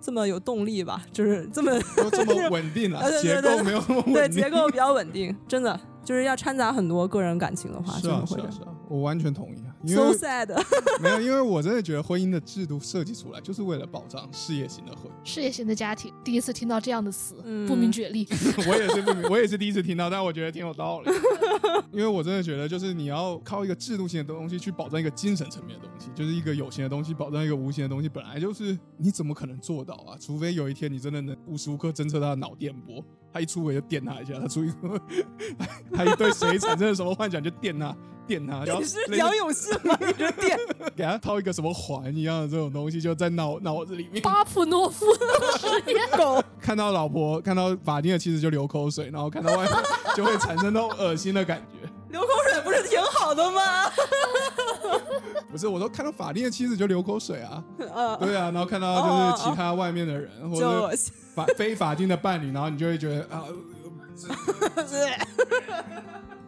[0.00, 1.72] 这么有动力吧，就是这么
[2.12, 9.58] 这么稳定 了，结构没有那么稳定，对结构比较稳定，真的就是要掺杂很多个人感情的话，是啊是啊是啊，我完全同意。
[9.94, 10.48] So sad，
[11.00, 16.12] 没有，因为我真的觉得婚姻的制度设计出来就是为了保障事业型的婚，事业型的家庭。
[16.24, 18.26] 第一次听到这样的词，嗯不明觉厉。
[18.68, 21.10] 我也是不明，我也是第一次听到，但我觉得挺有道理。
[21.90, 30.16] 因为我真的觉得，就是你要靠一个制度性的东西去保证一个精神层面的东西，就是一个有形的东西保证一个无形的东西，本来就是你怎么可能做到啊？
[30.20, 35.00] 除非有一天你真的能无时无刻侦测他的脑电波，他一出轨就电他一下，他出一个，
[35.94, 37.94] 他一对谁产生了什么幻想就电他。
[38.26, 39.96] 电他，你是杨永信吗？
[40.00, 40.58] 你就电，
[40.94, 44.22] 给他套一个什么环一样的这种东西，就在脑脑子里面。
[44.22, 45.06] 巴甫诺夫
[45.58, 49.72] 实验狗看到老婆，看到法丁的妻子就流口水，然后看到外面
[50.14, 51.88] 就会产生那种恶心的感觉。
[52.10, 53.62] 流口水不是挺好的吗？
[55.50, 57.64] 不是，我都看到法丁的妻子就流口水啊。
[57.78, 57.88] 对
[58.36, 60.90] 啊，然后看到就是其他外面的人或者
[61.38, 63.44] 法 非法定的伴侣，然后你就会觉得啊。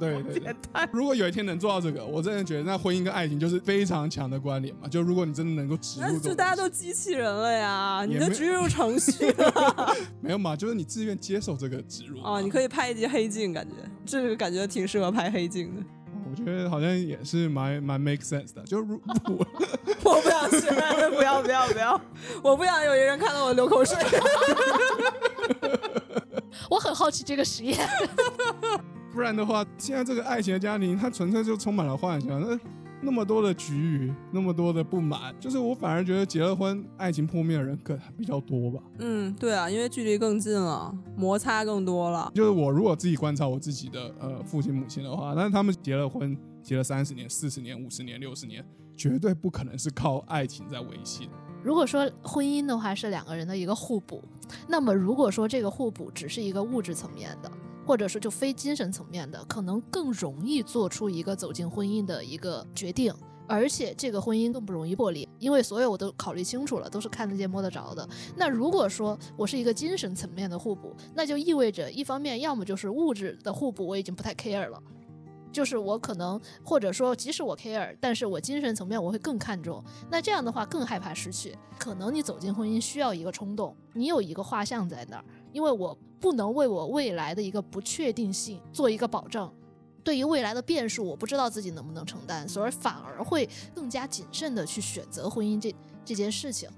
[0.00, 0.57] 对对，
[0.90, 4.88] 如果有一天能做到这个，我真的觉得那婚姻跟爱情就是非常强的关联嘛。
[4.88, 10.56] 就如果你真的能够植入，就大家都机器人了呀，你的植入程序 了，没有嘛？
[10.56, 13.75] 就是你自愿接受这个植入啊，你可以拍一集黑镜，感觉
[14.06, 15.83] 这个感觉挺适合拍黑镜的。
[16.31, 18.62] 我觉得好像也是蛮蛮 make sense 的。
[18.62, 19.35] 就如我
[20.04, 20.70] 我不想学，
[21.16, 22.00] 不要不要不要，
[22.42, 23.96] 我不想有一个人看到我流口水。
[26.70, 27.76] 我很好奇这个实验。
[29.12, 32.40] 不然的话，现在这个爱情的家庭，它纯粹就充满了幻想。
[32.40, 32.56] 那
[33.03, 38.81] 那么多的局域，那么多的不满，就是我反而觉得结了婚，爱情破灭的人更比较多吧。
[38.98, 42.31] 嗯，对啊，因为距离更近了，摩擦更多了。
[42.35, 48.65] 就是我如果自己观察我自己的呃父亲母亲的话，但是他们结了婚，结了三十年、四十年、五十年、六十年，
[48.96, 51.33] 绝对不可能是靠爱情在维系的。
[51.63, 54.23] 如果说婚姻的话是两个人的一个互补，
[54.69, 57.51] 那么如果说这个互补只是一个物质层面的。
[57.87, 63.12] 或者说就非精神层面的，可能更容易做出一个走进婚姻的一个决定，
[63.48, 68.08] 而且这个婚姻更不容易破裂，因为所有我都考虑清楚了，都是看得见摸得着的。
[68.37, 74.81] 那如果说我是一个精神层面的互补，那就意味着一方面要么就是物质的互补，我已经不太 care 了，
[75.50, 79.83] 就是我可能或者说即使我 care，但是我精神层面我会更看重。
[80.08, 85.96] 那这样的话更害怕失去，可能你走进婚姻需要一个冲动，你有一个画像在那儿，因为我。
[86.21, 89.51] 不能为我未来的一个不确定性做一个保证，
[90.05, 95.75] 对于未来的变数，我不知道自己能不能承担，所以反而会更加谨慎的去选择婚姻这
[96.05, 96.69] 这件事情。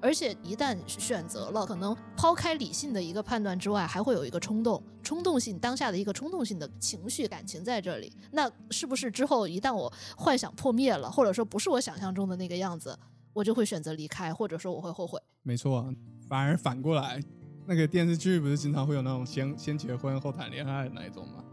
[0.00, 8.12] 而且一旦选择了，可能抛开理性的一个判断之外，还会有一个冲动、冲动性当下的一个冲动性的情绪感情在这里。
[8.30, 12.96] 那是不是之后一旦我幻想破灭了，或者说不是我想象中的那个样子，
[13.32, 15.20] 我就会选择离开，或者说我会后悔？
[15.42, 15.92] 没错，
[16.28, 17.20] 反而反过来。
[17.66, 21.44] 那个电视剧不是经常会有那种先先结婚后谈恋爱的那一种吗？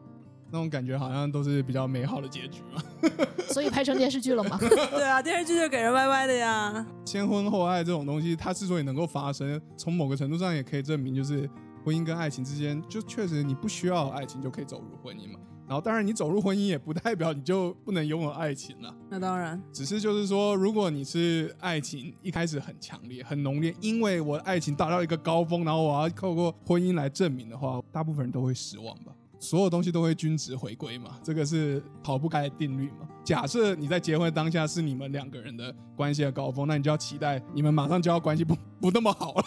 [0.52, 2.82] 那种感觉好像都是比较美好的结局嘛。
[3.50, 4.58] 所以拍成电视剧了吗？
[4.60, 6.86] 对啊，电视剧就给人歪歪的呀。
[7.06, 11.48] 先婚后爱这种东西，它之所以能够发生，从某个程度上也可以证明，就是
[11.86, 15.40] 婚姻跟爱情之间，就确实你不需要爱情就可以走入婚姻嘛。
[15.70, 18.92] 然后，当然，你走入婚姻也不代表你就不能拥有爱情了。
[19.08, 29.14] 那当然，只是就是说，如果你是爱情一开始很强烈、很浓烈，因为我爱情达到一个高峰，然后我要透过婚姻来证明的话，大部分人都会失望吧。
[29.40, 33.08] 所有东西都会均值回归嘛，这个是逃不开的定律嘛。
[33.24, 39.44] 假设你在结婚当下是你们两个人的关系的高峰，那你就要期待你们马上就要关系不不那么好了，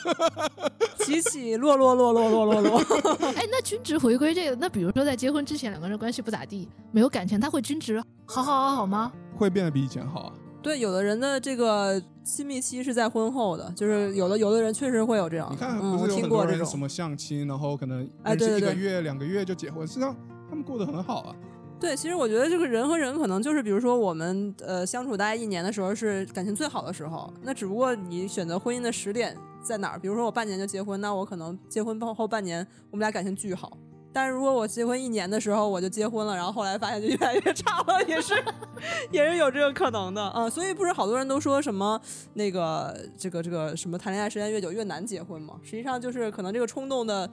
[1.04, 2.78] 起起落落落落落落落。
[3.36, 9.12] 哎，那均值回归这个，那比如说在结婚之前两个人关系不咋地，没有感情，他会均值好好好好吗？
[9.36, 10.32] 会变得比以前好啊。
[10.62, 15.48] 对，有的人的这个亲密期是在婚后的，就是有的有的人确实会有这样。
[15.50, 20.14] 你看，不是有很多人什么相亲，然后可能哎，对一个月两个月就结婚，实际上
[20.48, 21.34] 他们过得很好啊。
[21.80, 29.98] 对，其实我觉得这个人和人可能就是，比如说我们呃相处大概一年的时候是感情最好的时候，那只不过你选择婚姻的时点在哪儿？
[29.98, 33.78] 比如说我半年就结婚，那我可能结婚后后半年我们俩感情巨好。
[34.14, 38.34] 但是如果我结婚一年的时候我就结婚了，然后后来发现就越来越差了，也是
[39.10, 40.50] 也是有这个可能的啊。
[40.50, 41.98] 所以不是好多人都说什么
[42.34, 45.58] 那个这个这个什么谈恋爱时间越久越难结婚吗？
[45.62, 47.30] 实际上就是可能这个冲动的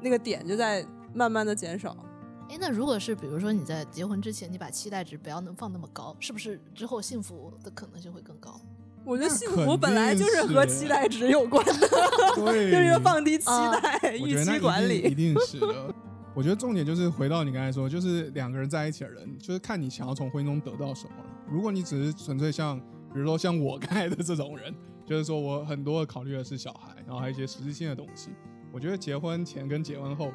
[0.00, 1.94] 那个点就在慢慢的减少。
[2.48, 8.58] 哎，那如果是比如说你在结婚之前你把期待值不要能放那么高，是不是之后幸福的可能性会更高？
[9.04, 11.88] 我觉得幸福本来就是和期待值有关的，
[12.36, 15.94] 就是一个放低期待、预期管理，一定是的。
[16.34, 21.30] 我觉得重点就是回到你刚才说，就是两个人在一起的人，就是看你想要从婚姻中得到什么了。
[21.48, 22.76] 如果你只是纯粹像，
[23.12, 24.74] 比如说像我 刚才的这种人，
[25.06, 28.30] 就是说我很多考虑的是小孩，然后还有一些实质性的东西。
[28.72, 30.32] 我觉得结婚前跟结婚后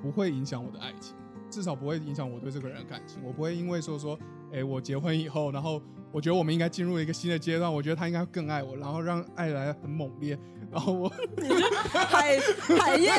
[0.00, 1.14] 不会影响我的爱情，
[1.50, 3.20] 至少不会影响我对这个人的感情。
[3.22, 4.18] 我不会因为说说，
[4.54, 5.82] 哎，我结婚以后，然后
[6.12, 10.38] 我觉得我们应该进入一个新的阶段，我觉得他应该更爱我，然后让爱来很猛烈。
[10.70, 12.38] 然后我， 你是海
[12.78, 13.14] 海燕，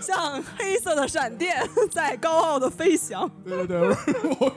[0.00, 1.56] 像黑色的闪电
[1.90, 3.28] 在高傲的飞翔。
[3.44, 3.96] 对对对，
[4.38, 4.52] 我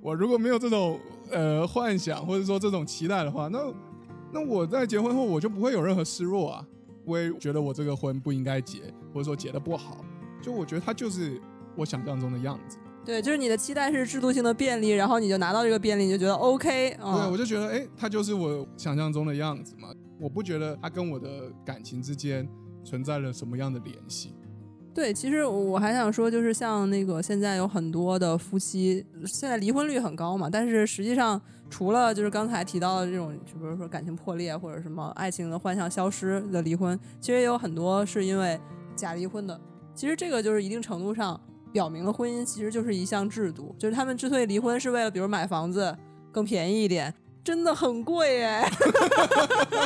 [0.00, 0.98] 我如果没有这种
[1.30, 3.58] 呃幻想或者说这种期待的话，那
[4.32, 6.64] 那我在结婚后我就不会有任何失落啊，
[7.04, 8.80] 我也觉得我这个婚不应该结，
[9.12, 10.02] 或者说结的不好，
[10.40, 11.38] 就我觉得他就是
[11.76, 12.78] 我想象中的样子。
[13.04, 16.90] 对，就是你的期待是制度性的便利，然后你就拿到这个便利，你就觉得 OK。
[16.90, 19.88] 对，我就觉得哎，它就是我想象中的样子嘛。
[20.20, 22.48] 我不觉得他跟我的感情之间
[22.84, 24.32] 存在了什么样的联系。
[24.94, 38.60] 对，其实我还想说，就是像那个现在有很多的夫妻，现在离婚率很高嘛，但是实际上除了就是刚才提到的这种，就比如说感情破裂或者什么爱情的幻象消失的离婚，其实也有很多是因为
[38.94, 39.60] 假离婚的。
[39.92, 41.40] 其实这个就是一定程度上
[41.72, 45.96] 表明了婚姻其实就是一项制度，就是他们之所以离婚是为了比如买房子
[46.30, 47.12] 更便宜一点。
[47.44, 48.70] 真的很贵哎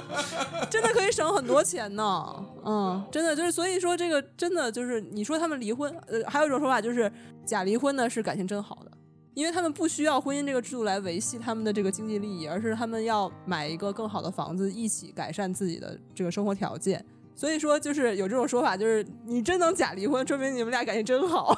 [0.68, 2.44] 真的可以省很多钱呢。
[2.62, 7.10] 嗯，真的就是，所以说这个真的就是，你说他们离婚，呃，还有一种说法就是
[7.46, 8.90] 假离婚呢是感情真好的，
[9.32, 17.02] 因为他们不需要婚姻这个制度来维系他们的这个经济利益，而是他们要买一个更好的房子，一起改善自己的这个生活条件。
[17.36, 21.52] 所以说就是有这种说法，就是你真能假离婚，说明你们俩感情真好，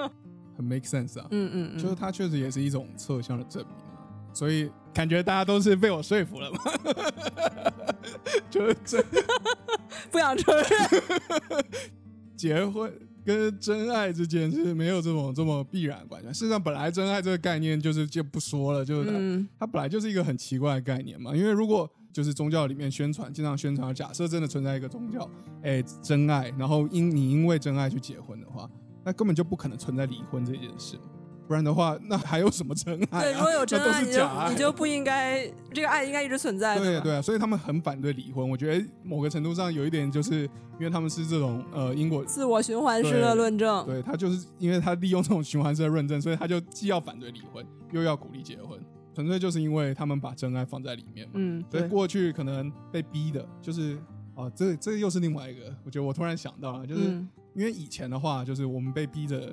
[0.56, 1.26] 很 make sense 啊。
[1.30, 3.76] 嗯嗯，就是它确实也是一种侧向的证明。
[4.32, 6.58] 所以感觉大家都是被我说服了嘛，
[8.50, 9.04] 就是真
[10.10, 11.64] 不想承认。
[12.36, 12.92] 结婚
[13.24, 16.28] 跟真爱之间是没有这种这么必然关系。
[16.28, 21.34] 事实上，本来真爱这个概念就是就不说了，就是它、嗯它本来就是一个很奇怪的概念嘛。
[21.34, 25.30] 因为如果就是宗教里面宣传，经常宣传，假设真的存在一个宗教，
[25.62, 28.68] 哎，真爱，然后因你因为真爱去结婚的话，
[29.04, 30.98] 那根本就不可能存在离婚这件事。
[31.46, 33.22] 不然的话，那还有什么真爱、啊？
[33.22, 36.80] 对，如果有真爱，你就你就不应该，这个爱应该一直存在的。
[36.80, 38.50] 对对啊，所以他们很反对离婚。
[38.50, 43.86] 我觉得某个程度上有一点，就是因为他们是这种呃因果，自我循环式的论证。
[43.86, 48.76] 对他就是因为他利用这种循环式的论证，所以他就既要反对离婚，又要鼓励结婚，
[49.18, 51.64] 纯粹就是因为他们把真爱放在里面嘛。
[51.68, 53.98] 所以过去可能被逼的，就是
[54.36, 59.52] 啊，这这又是另外一个，我觉得我突然想到了，就是嗯因为以前的话，就是我们被逼着，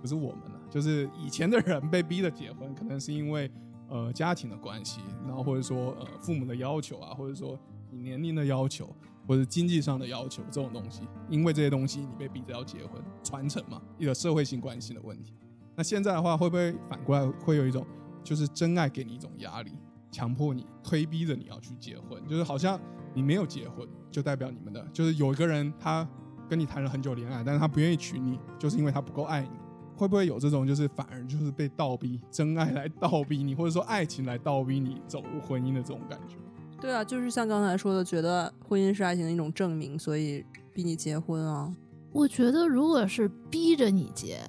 [0.00, 3.50] 不是我们了，就是以前的人被逼着结婚，可能是因为
[3.88, 7.58] 呃家庭的关系，然后或者说呃父母的要求啊，或者说
[7.90, 8.94] 你年龄的要求，
[9.26, 15.34] 或者经济上的要求这种东西，因为这些东西你被逼着要结婚，传承嘛，一个社会性关系的问题。
[15.74, 17.84] 那现在的话，会不会反过来会有一种，
[18.22, 19.72] 就是真爱给你一种压力，
[20.10, 22.80] 强迫你、推逼着你要去结婚，就是好像
[23.14, 26.08] 你没有结婚，就代表你们的，就是有一个人他
[26.48, 29.50] 跟你谈了很久恋爱，但是他不愿意娶你，就是因为他不够爱你。
[29.96, 36.36] 会不会有这种，就是反而就是被倒逼，真爱来倒逼你，或者说爱情来倒逼你走入婚姻的这种感觉？
[36.80, 40.42] 对啊，就是像刚才说的，觉得婚姻是爱情的一种证明，所以
[40.72, 41.70] 逼你结婚啊。
[42.12, 44.40] 我觉得如果是逼着你结，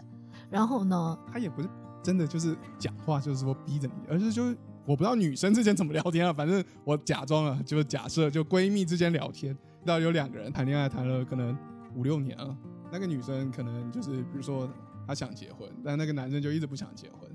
[0.49, 1.67] 然后呢，他也不是
[2.03, 11.57] 真的就是讲话，就是说逼着你，而是就是我不知道女生之间怎么聊天啊，反正我假装啊，就是假设就闺蜜之间聊天，到有两个人谈恋爱谈了可能
[11.95, 12.57] 五六年了，
[12.91, 14.69] 那个女生可能就是比如说
[15.07, 17.29] 她想结婚，但那个男生就一直不想结婚，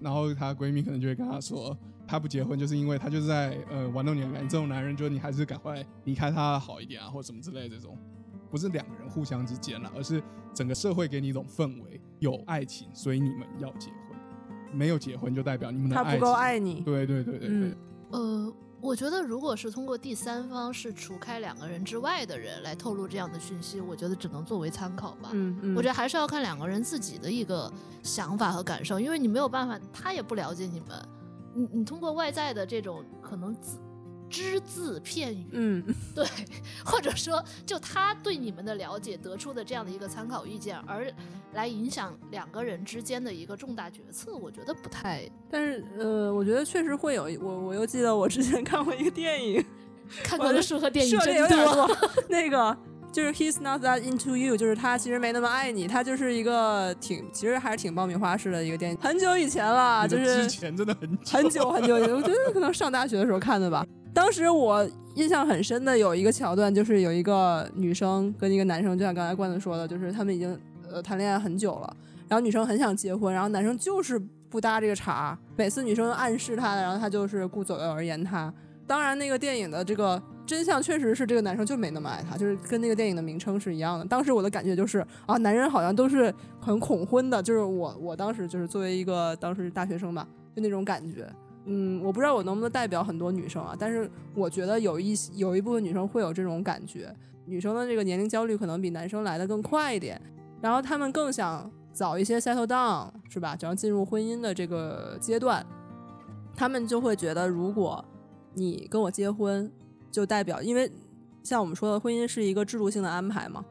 [0.00, 7.98] 然后她闺蜜可能就会跟她说，她不结婚就是因为她就是在呃玩弄你的感情，这种男人就是你还是赶快离开他好一点啊，或什么之类这种。
[8.50, 13.98] 不是两个人互相之间啦，而是整个社会给你一种氛围，有爱情，所以你们要结婚；
[14.72, 16.68] 没有结婚就代表你们的他不够爱情。
[16.68, 16.80] 爱你。
[16.80, 17.76] 对对对对对，嗯
[18.10, 25.30] 呃，我觉得如果是通过第三方是除开两个人之外的人来透露这样的讯息，我觉得只能作为参考吧。
[25.32, 31.08] 嗯嗯，我觉得还是要看两个人自己的一个想法和感受，因为你没有办法，他也不了解你们，
[31.54, 33.78] 你你通过外在的这种可能字
[34.32, 35.84] 只字片语，嗯，
[36.16, 36.26] 对，
[36.82, 41.06] 或者说就他对你们的了解得出的这样的一个参考意见，而
[41.52, 47.24] 来影响两个人之间的一个重大决策，我觉得不太但是呃，我觉得确实会有。
[47.42, 49.62] 我我又记得我之前看过一个电影，
[50.24, 51.36] 看过的书和电影真多。
[51.36, 51.98] 有点多。
[52.30, 52.74] 那个
[53.12, 63.86] 就是 He's not that into you，就是他其实没那么爱你，他就是一个挺其实还是挺爆米花式的一个电影，很久以前了，就你的之是前真的很久很久很久以前，我觉得可能上大学的时候看的吧。
[64.14, 70.58] 当时我印象很深的有一个桥段，就是有一个女生跟一个男生，就像刚才罐子说的，就是他们已经
[70.90, 71.96] 呃谈恋爱很久了，
[72.28, 74.18] 然后女生很想结婚，然后男生就是
[74.50, 78.52] 不搭这个茬，每次女生暗示他，然后他就是顾左右而言他。
[78.86, 84.04] 当然，那个电影的这个真相确实是这个男生就没那么爱她，就是跟那个电影的名称是一样的。
[84.04, 91.26] 当时我的感觉就是啊，男人好像都是很恐婚的，就是我我当时就是作为一个当时大学生吧，就那种感觉。
[91.64, 97.14] 嗯，我不知道我能不能代表很多女生啊，但是我觉得有一有一部分女生会有这种感觉，
[97.46, 100.20] 女生的这个年龄焦虑可能比男生来的更快一点，
[100.60, 103.54] 然后她们更想早一些 settle down，是吧？
[103.54, 105.64] 只要进入婚姻的这个阶段，
[106.56, 108.04] 她们就会觉得，如果
[108.54, 109.70] 你跟我结婚，
[110.10, 110.90] 就代表，因为
[111.44, 113.64] 像我们说的，婚姻是一个制度性的安排嘛，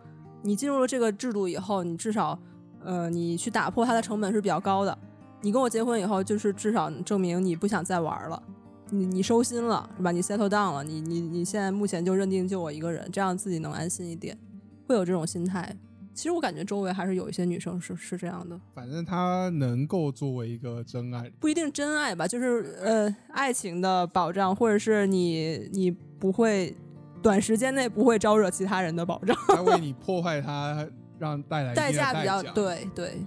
[0.43, 2.39] 你进入了这个制度以后，你至少，
[2.83, 4.97] 呃，你去打破它的成本是比较高的。
[5.41, 8.41] 你跟我结婚以后，就是至少证明你不想再玩了，
[8.89, 10.11] 你你收心了，是吧？
[10.11, 14.37] 你 settle down 了，你你你现在目前就认定就我一个人，这样自己能安心一点，
[14.87, 15.75] 会有这种心态。
[16.13, 26.75] 其实我感觉周围还是有一些女生是是这样的，反正她能够作为一个真爱，不一定真爱吧，就是呃爱情的保障，或者是你你不会
[27.21, 30.85] 短时间内不会招惹其他人的保障，她为 你破坏他，
[31.17, 32.51] 让带来代价比较价。
[32.51, 33.21] 对对，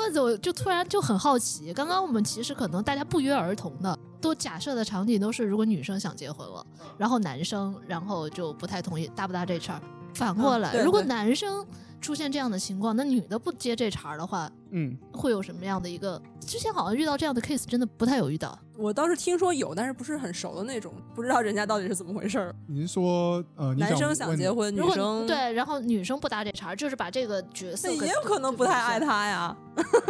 [0.00, 6.64] 段子我就突然就很好奇，刚刚我们其实可能大家不约而同的都假设的场景都是，如果女生想结婚了，
[6.96, 9.80] 然后男生然后就不太同意搭不搭这事儿。
[10.14, 11.64] 反过来，嗯如果男生
[12.00, 16.20] 出现这样的情况，那女的不接这茬儿的话，嗯，会有什么样的一个？
[16.40, 18.58] 之前好像遇到这样的 case，真的不太有遇到。
[18.76, 22.54] 我倒是听说有，但是不是很熟的那种，不知道人家到底是怎么回事儿。
[22.66, 29.56] 您说呃，男生想结婚，女生，对，然然后女生不搭这茬儿，就是把这个角色也有可能不太爱他呀。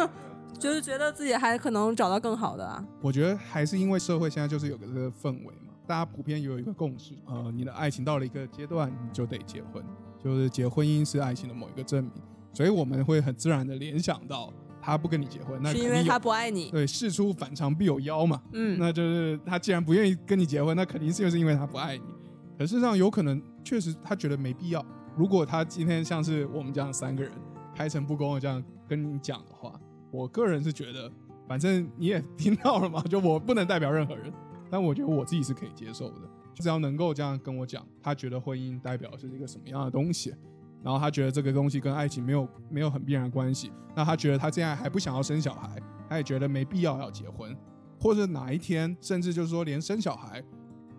[0.61, 2.85] 就是觉得自己还可能找到更好的啊。
[3.01, 9.83] 我觉得还是因为社会现在就是有个这个氛围嘛，大家普遍有一个共识，呃，你的爱情到了一个阶段，你就得结婚，
[10.23, 12.13] 就是结婚姻是爱情的某一个证明，
[12.53, 16.71] 所以我们会很自然的联想到他不跟你结婚，那是因为他不爱你。
[16.71, 22.05] 对事出反常必有妖嘛，嗯，那就是他既然不愿意跟你结婚，那肯定是就是因为他不爱你。
[22.59, 24.85] 可事实上有可能确实他觉得没必要。
[25.17, 27.33] 如果他今天像是我们这样三个人
[27.75, 29.73] 开诚布公的这样跟你讲的话，
[30.11, 31.11] 我个人是觉得，
[31.49, 34.33] 反正你也听到了嘛，就我不能代表任何人，
[34.71, 36.21] 但我觉得我自己是可以接受的。
[36.61, 40.35] 只要能够这样跟我讲，他觉得婚姻代表是一个什么样的东西，
[40.85, 47.57] 然后他觉得这个东西跟爱情没有没有很必然关系，那他觉得他现在还不想要生小孩，他也觉得没必要要结婚，
[47.99, 50.43] 或者哪一天甚至就是说连生小孩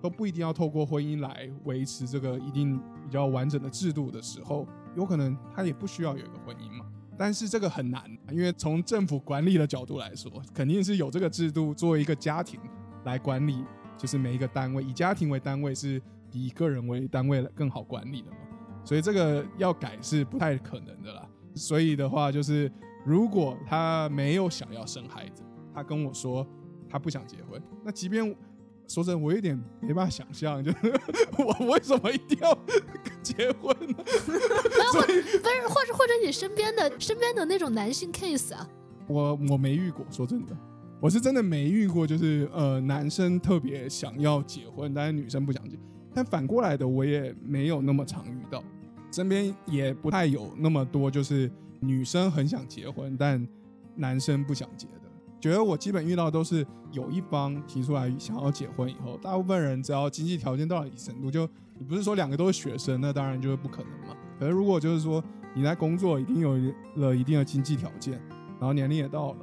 [0.02, 6.86] 都不一定要透过婚姻来维持这个一定比较完整的制度的时候，有可能他也不需要有一个婚姻嘛。
[7.18, 12.60] 但是这个很难，因为从政府管理的角度来说，肯定是有这个制度作为一个家庭
[13.04, 13.64] 来管理，
[14.02, 18.38] 就是每一个单位以家庭为单位是比以个人为单位更好管理的嘛。
[18.84, 21.28] 所以这个要改是不太可能的啦。
[21.54, 22.72] 所以的话，就是
[23.06, 26.48] 如果他没有想要生孩子，他跟我说
[26.90, 28.36] 他不想结婚，那即便
[28.88, 30.78] 说真的，我有点没办法想象，就是
[31.38, 32.58] 我为什么一定要
[33.22, 34.04] 结婚呢？
[34.92, 38.68] 所以不是，或者或者你身边的身边的那种男性 case 啊，
[39.08, 40.58] 我我没遇过，说真的，
[41.02, 45.76] 我是真的没遇过，就是呃男生特别想要结婚，但是女生不想结。
[46.14, 48.64] 但反过来的，我也没有那么常遇到，
[49.12, 53.46] 身边也不太有那么多，就是女生很想结婚，但
[53.96, 54.94] 男生不想结的。
[55.40, 61.50] 觉得我基本遇到都是有一方提出来想要结婚以后，大部分人只要经济条件到了一定程度，就
[61.80, 64.16] 你不是说两个都是学生，那当然就是不可能嘛。
[64.40, 65.24] 可是如果就是说
[65.56, 66.60] 你在工作已经有
[66.98, 68.22] 了一定的经济条件，
[68.60, 69.38] 然后年龄也到了，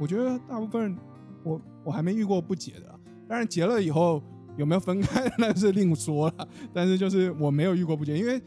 [0.00, 0.96] 我觉得大部分
[1.44, 2.98] 我我还没遇过不结的啊，
[3.28, 4.22] 当然结了以后
[4.56, 8.40] 有没有分开 那是另说了，但是就是我没有遇过不结，因为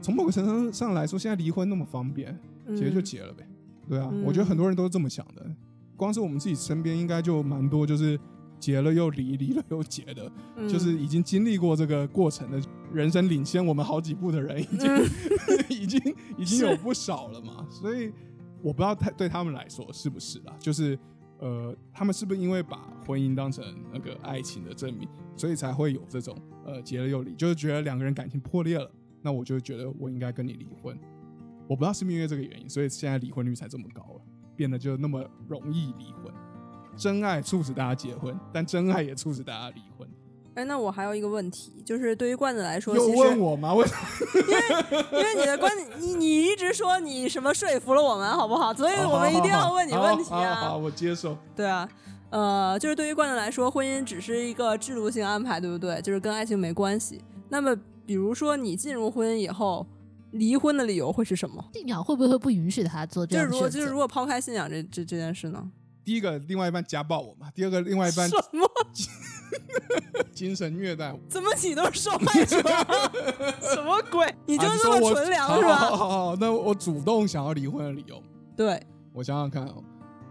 [0.00, 2.38] 从某个程度上来说，现在离婚那么方便，
[2.76, 3.46] 结就结了呗。
[3.88, 5.44] 对啊，我觉得很多人都是这么想的。
[5.96, 8.18] 光是我们自己身边应该就蛮多，就是
[8.58, 12.60] 结了又离，离了又结的，嗯就是已经经历过这个过程的，
[12.92, 14.96] 人生领先我们好几步的人， 已经、
[15.68, 17.66] 已经已经有不少了嘛。
[17.70, 18.12] 所以
[18.64, 20.98] 我不知道他对他们来说是不是啦，就是
[21.38, 23.62] 呃，他们是不是因为把婚姻当成
[23.92, 25.06] 那个爱情的证明，
[25.36, 26.34] 所以才会有这种
[26.64, 28.90] 呃结了又离，就是觉得两个人感情破裂了，
[29.20, 30.98] 那我就觉得我应该跟你离婚。
[31.68, 34.20] 我不知道是不是因为这个原因，所以现在离婚率才这么高了。
[34.56, 36.32] 变得就那么容易离婚。
[36.96, 40.08] 真爱促使大家结婚，但真爱也促使大家离婚。
[40.54, 43.74] 哎，那我还有一个问题，就是对于罐子来说，又其实问我吗？
[43.74, 44.00] 为什么？
[45.12, 48.72] 因为你的观点，你你一直说你什么说服了我们，好不好？
[48.72, 50.76] 所以我们一定要问你问题啊好。
[50.76, 51.36] 我接受。
[51.56, 51.88] 对啊，
[52.30, 56.00] 呃，就是对于罐子来说，婚姻只是一个制度性安排，对不对？
[56.02, 57.20] 就是跟爱情没关系。
[57.48, 57.76] 那么，
[58.06, 59.84] 比如说你进入婚姻以后，
[60.30, 61.64] 离婚的理由会是什么？
[61.72, 63.48] 信仰会不会不允许他做这就是？
[63.48, 65.68] 如果就是如果抛开信仰这这这件事呢？
[66.04, 68.68] 第一个，另外一半家暴我嘛；第二个，另外一半什么？
[70.34, 71.18] 精神虐待我。
[71.28, 73.12] 怎么你都是受害者啊？
[73.62, 74.34] 什么鬼？
[74.46, 75.76] 你就啊这么纯良是吧？
[75.76, 78.22] 好好好，那我主动想要离婚的理由，
[78.56, 78.80] 对，
[79.12, 79.82] 我想想看哦。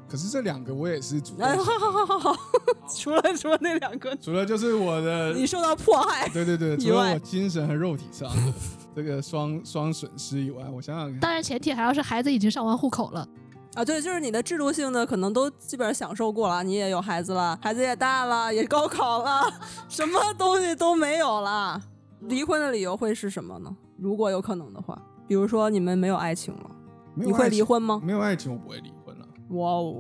[0.10, 2.36] 可是这两个我也是主动哎，好好好好好，
[2.96, 8.54] 除了除了那两个，除了就是我的你受到迫害，对对对，以外除了我精神和肉体上的
[8.96, 13.28] 这个双双损失以外，我想想看，当然前提还要是孩子已经上完户口了。
[13.76, 19.42] 啊，对，就是你的制度性的可能都基本上享受过了，你也有孩子了，孩子也大了，也高考了，
[19.90, 21.82] 什么东西都没有了。
[22.22, 23.76] 离婚的理由会是什么呢？
[23.98, 24.98] 如果有可能的话，
[25.28, 26.70] 比如说你们没有爱情了，
[27.16, 28.00] 你会离婚吗？
[28.04, 29.26] 没有爱情，我不会离婚了。
[29.50, 29.94] 哇哦，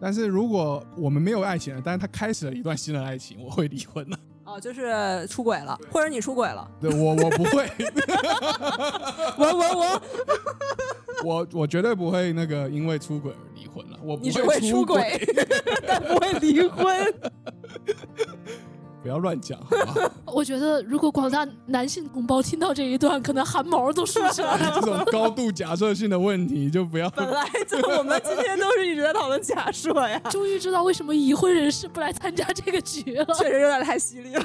[0.00, 4.18] 但是如果我们没有爱情了，但是他开始了一段新的爱情，我会离婚了。
[4.44, 7.70] 哦，就是出轨了，或者你出轨了，对我，我不会，
[9.38, 10.02] 我 我我，
[11.24, 13.98] 我我绝对不会那个因为出轨而离婚了。
[14.02, 15.28] 我不你只会出出轨，
[15.86, 17.14] 但不会离婚。
[19.02, 20.12] 不要乱讲，好吧？
[20.30, 24.74] 我觉得如果广大男性同胞听到这一段，可能汗毛都竖起来了。
[24.74, 27.08] 这种高度假设性的问题就不要。
[27.08, 33.24] 本来就我们今天都是一直在讨论假设呀，终于知道为什么已婚人士不来参加这个局了。
[33.38, 34.44] 确实有点太犀利了。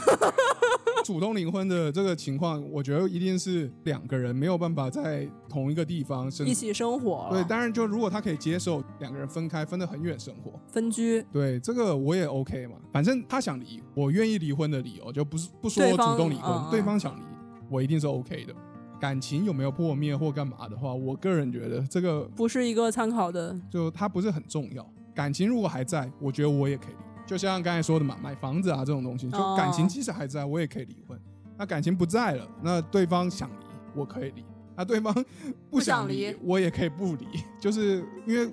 [1.06, 12.78] 主动离婚的这个情况，我觉得一定是两个人没有办法在同一个地方生一起生活，对，当然就如果他可以接受两个人分开，分得很远生活，分居，对这个我也 OK 嘛。
[12.92, 17.22] 反正他想离，我愿意离婚的理由就不是不说我主动离婚，对方想离，
[17.70, 18.56] 我一定是 OK 的。
[19.00, 23.56] 感情有没有破灭或干嘛的话，我个人觉得这个不是一个参考的。
[23.70, 24.84] 就它不是很重要。
[25.14, 27.15] 感情如果还在，我觉得我也可以离。
[27.26, 31.20] 就像刚才说的嘛，买房子啊这种东西，就哦感情即使还在，我也可以离婚。
[31.58, 33.66] 那感情不在了，那对方想离，
[33.96, 34.44] 我可以离；
[34.76, 35.14] 那对方
[35.72, 37.26] 不想离我也可以不离。
[37.60, 38.52] 就是因为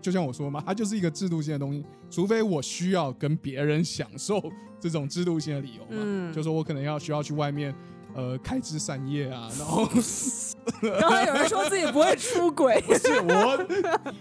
[0.00, 4.42] 就像我说嘛，它就是一个制度性的东西，除非我需要跟别人享受
[4.80, 7.74] 这种制度性的理由嘛，嗯就说我可能要需要去外面
[8.14, 9.86] 呃开枝散叶啊，然后
[11.00, 13.56] 刚才有人说自己不会出轨，不是我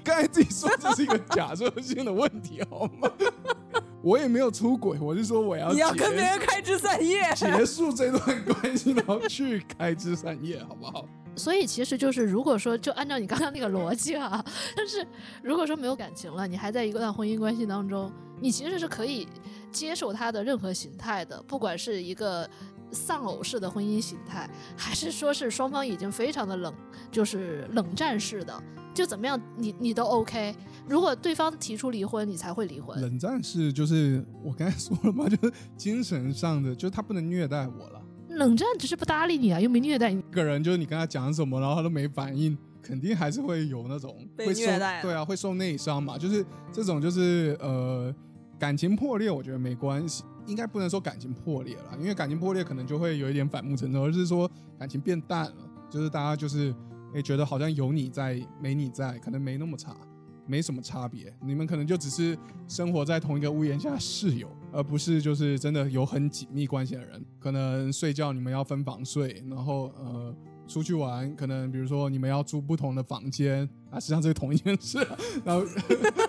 [0.03, 3.09] 刚才自己说这是一个假设性的问题好吗？
[4.04, 7.24] 我也没有出轨，我是说我要你要跟别人开枝散叶。
[7.34, 11.06] 结束这段关系，然后去开枝散叶，好不好？
[11.36, 14.43] 所以其实就是，如果说就按照你刚刚那个逻辑啊，
[14.76, 15.08] 但是
[15.41, 19.28] 如果说没有感情了，你还在一段婚姻关系当中，你其实是可以
[19.72, 22.47] 接受他的任何形态的，不管是一个
[22.93, 26.73] 丧偶式的婚姻形态，还是说是双方已经非常的冷，
[27.11, 28.63] 就是冷战式的，
[28.93, 30.55] 就怎么样你你都 OK。
[30.87, 33.01] 如果对方提出离婚，你才会离婚。
[33.01, 38.01] 冷战式就是我刚才 说了嘛，就是精神上的，就是他不能虐待我了。
[38.29, 40.19] 冷战只是不搭理你啊，又没虐待你。
[40.19, 46.17] 一个人就是你跟他讲什么，然后他都没反应，肯定还是会有那种被会受虐待对啊，会受内伤嘛。
[46.17, 48.13] 就是这种就是呃
[48.57, 56.73] 感情破裂，我觉得没关系，应该不能说感情破裂了，因为感情破裂可能就会有一点反目成仇，而是说感情变淡了，就是大家就是
[57.13, 59.95] 诶觉得好像有你在没你在，可能没那么差。
[60.45, 62.37] 没什么差别，你们可能就只是
[62.67, 67.25] 生活在同一个屋檐下室友，而不是就是真的有很紧密关系的人。
[67.39, 70.35] 可能睡觉你们要分房睡，然后呃
[70.67, 74.97] 出去玩，可能比如说你们要租不同的房间啊，实际上这是同一件事。
[75.45, 75.65] 然后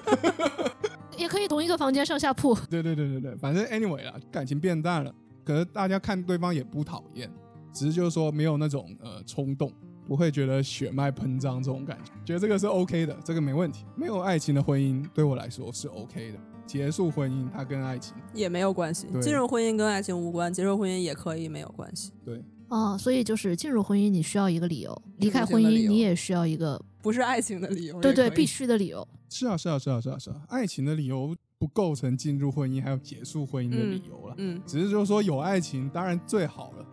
[1.16, 7.30] 也可以同一个房间上下铺，对对对对对，反正 anyway 啦，感情变淡了，可是大家看对方也不讨厌，
[7.72, 9.72] 只是就是说没有那种呃冲动，
[10.06, 13.84] 不会觉得血脉喷张这种感觉，觉得这个是 OK 的，这个没问题。
[13.96, 19.20] 没有爱情的婚姻对我来说是 OK 的，结束婚姻它跟爱情也没有关系，对。
[19.20, 28.00] 进入婚姻跟爱情无关，结束婚姻也可以没有关系，对啊，所以就是进入婚姻你需要一个理由，离开婚姻你也需要一个不是爱情的理由。
[28.00, 29.06] 对对必须的理由。
[29.28, 36.86] 是啊是啊是啊是啊是啊，爱情的理由不构成进入婚姻还有结束婚姻的理由了，嗯，只是就是说有爱情当然最好了，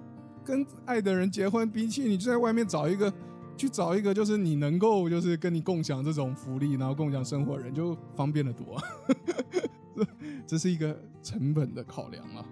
[0.43, 3.11] 跟爱的人结婚，比起你就在外面找一个。
[3.57, 8.83] 去找一个就是你能够就是跟你共享这种福利，然后共享生活的人，就方便的多、 啊。
[9.95, 10.07] 这
[10.47, 12.43] 这是一个成本的考量啊，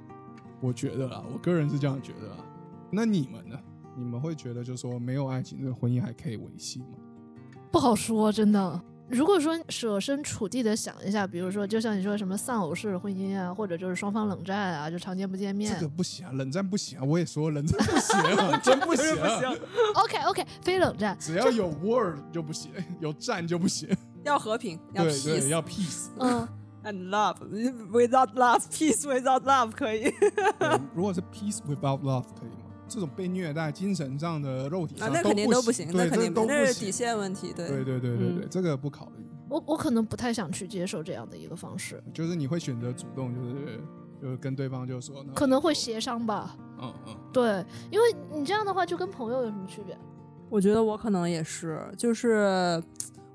[0.61, 2.45] 我觉得啊，我个人是这样觉得啦。
[2.91, 3.57] 那你们呢？
[3.97, 6.97] 你们会觉得就是说没有爱情，这个婚姻还可以维系吗？
[7.71, 8.81] 不好说，真的。
[9.09, 15.73] 如果说设身处地的想一下，比如说，就像你说什么丧偶式婚姻啊，或者就是双方冷战啊，就常见不见面。
[15.73, 19.55] 这个不行啊，冷战不行啊，我也说冷战不行啊， 真不行、 啊
[19.95, 21.17] ，OK OK，非冷战。
[21.19, 23.89] 只要有 word 就不行，有战就不行。
[24.23, 26.07] 要和平，要对 peace 对，要 peace。
[26.19, 26.47] 嗯
[26.83, 27.37] ，and love
[27.91, 30.11] without love, peace without love 可以
[30.59, 32.58] 对如果是 peace without love 可以吗？
[32.89, 36.91] 这种被虐待、精神上的、肉体啊，上那肯定都都不行，那对，肯定都不那是底。
[36.91, 39.25] 线问题，对对对对对对，嗯这个不考虑。
[39.47, 43.81] 我我可能不太想去接受这样的一个方式，就是你会选择主动，就是
[44.21, 46.57] 就是跟对方就说，那可能会协商吧。
[46.81, 49.97] 嗯嗯，对，因为你这样的话就跟朋友有什么区别？
[50.49, 52.81] 我觉得我可能也是，就是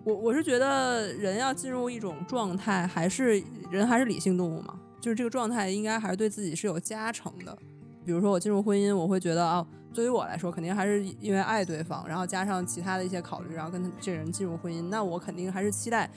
[0.05, 7.57] 我我是觉得人要进入一种状态，还是人还是理性动物嘛，就是这个状态应该还是对自己是有加成的。
[8.05, 16.11] 比如说我进入婚姻，我会觉得啊，对于我来说，肯定还是因为爱对方，然后加上其他的一些考虑，然后跟这人进入婚姻，那我肯定还是期待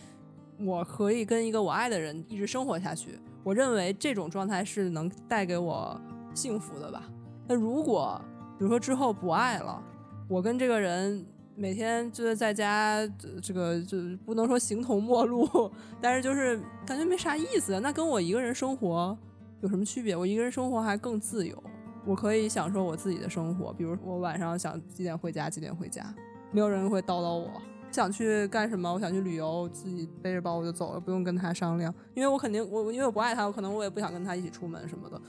[0.60, 3.20] 我可以跟一个我爱的人一直生活下去。
[3.44, 6.00] 我认为这种状态是能带给我
[6.34, 7.04] 幸福的吧。
[7.48, 8.20] 那如果
[8.58, 9.82] 比如说之后不爱了，
[10.28, 11.26] 我跟这个人
[11.56, 13.08] 每天就是在家，
[13.42, 15.72] 这个就不能说形同陌路，
[16.02, 17.80] 但是就是感觉没啥意思。
[17.80, 19.18] 那跟我一个人生活
[19.62, 20.16] 有什么区别？
[20.16, 21.64] 我一个人生活还更自由，
[22.08, 23.74] 我可以享受我自己的生活。
[23.74, 26.04] 比如我晚上想几点回家，几点回家，
[26.52, 27.52] 没有人会叨叨我。
[27.92, 28.94] 想去干什么？
[28.94, 35.20] 我想去旅游，自己背着包我就走了，不用跟他商量，因为我肯定我因为我不爱他，我可能我也不想跟他一起出门什么的。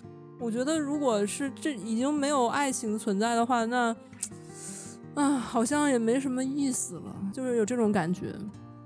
[0.40, 3.94] 我觉得如果是这已经没有爱情存在的话，那
[5.14, 8.34] 啊好像也没什么意思了，就是有这种感觉。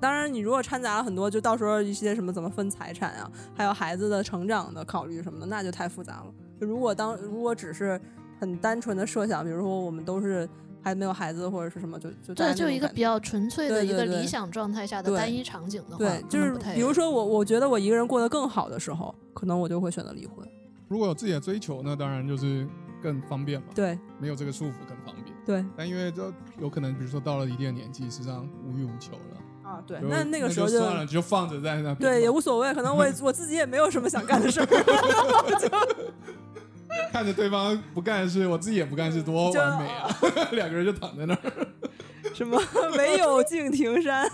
[0.00, 6.26] 当然，你如果掺杂了很多，就到时候一些什么怎么分财产啊，还有孩子的成长的考虑什么的，那就太复杂了。
[6.62, 8.00] 就如果当如果只是
[8.38, 10.48] 很单纯的设想，比如说我们都是
[10.80, 20.46] 还没有孩子或者是什么，就就大对，就一个比较纯粹的一个理想状态下的单一场景的话，对，就是比如说我我觉得我一个人过得更好的时候，可能我就会选择离婚。
[20.86, 22.64] 如果有自己的追求，那当然就是
[23.02, 25.36] 更方便嘛，对没有这个束缚更方便。
[25.44, 31.96] 对但因为这有可能，比如说到了一定的年纪，实际上无欲无求了，啊，啊，对，那那个时候就就算了，就放着在那边。
[31.96, 34.66] 对也无所谓，可能我 我自己也没有什么想干的事儿，
[37.12, 40.08] 看着对方不干事，我自己也不干事，多完美啊！
[40.52, 41.40] 两个人就躺在那儿。
[42.32, 42.58] 什么
[42.96, 44.26] 唯有敬亭山，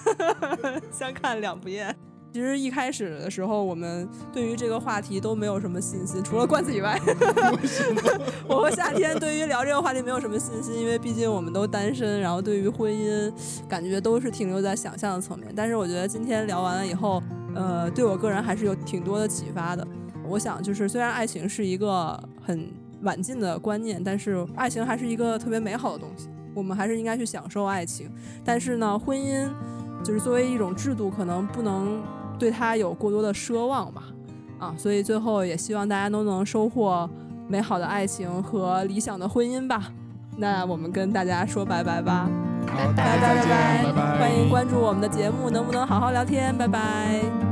[0.92, 1.94] 相看两不厌。
[2.32, 7.00] 其实一开始的时候，我们对于这个话题都没有什么信心，除了罐子以外？
[8.46, 13.32] 我和夏天对于聊这个话题没有什么信心，因为毕竟我们都单身，然后对于婚姻
[13.66, 15.50] 感觉都是停留在想象的层面。
[15.56, 17.20] 但是我觉得今天聊完了以后，
[17.56, 19.84] 呃，对我个人还是有挺多的启发的。
[20.28, 22.68] 我想就是虽然爱情是一个很
[23.02, 28.10] 晚近的观念，但是爱情还是一个特别美好的东西，我们还是应该去享受爱情。
[28.44, 29.48] 但是呢，婚姻
[30.04, 32.02] 就是作为一种制度，可能不能
[32.38, 34.02] 对它有过多的奢望吧。
[34.58, 37.08] 啊，所以最后也希望大家都能收获
[37.46, 39.92] 美好的爱情和理想的婚姻吧。
[40.36, 42.28] 那我们跟大家说拜拜吧，
[42.66, 46.56] 拜，拜拜拜拜拜，欢迎关注我们的节目，能不能好好聊天？
[46.58, 47.47] 拜拜。